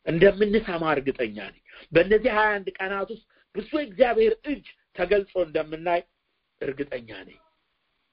[0.06, 1.62] እንደምንሰማ እርግጠኛ ነኝ።
[1.92, 4.64] በእነዚህ ሀያ አንድ ቀናት ውስጥ ብዙ እግዚአብሔር እጅ
[4.96, 6.00] ተገልጾ እንደምናይ
[6.60, 7.38] እርግጠኛ ነኝ።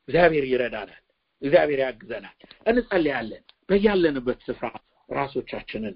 [0.08, 1.04] እግዚአብሔር ይረዳናል
[1.42, 4.68] እግዚአብሔር ያግዘናል። እንጸልያለን በያለንበት ስፍራ
[5.10, 5.96] ራሶቻችንን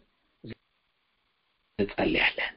[1.80, 2.52] እንጸልያለን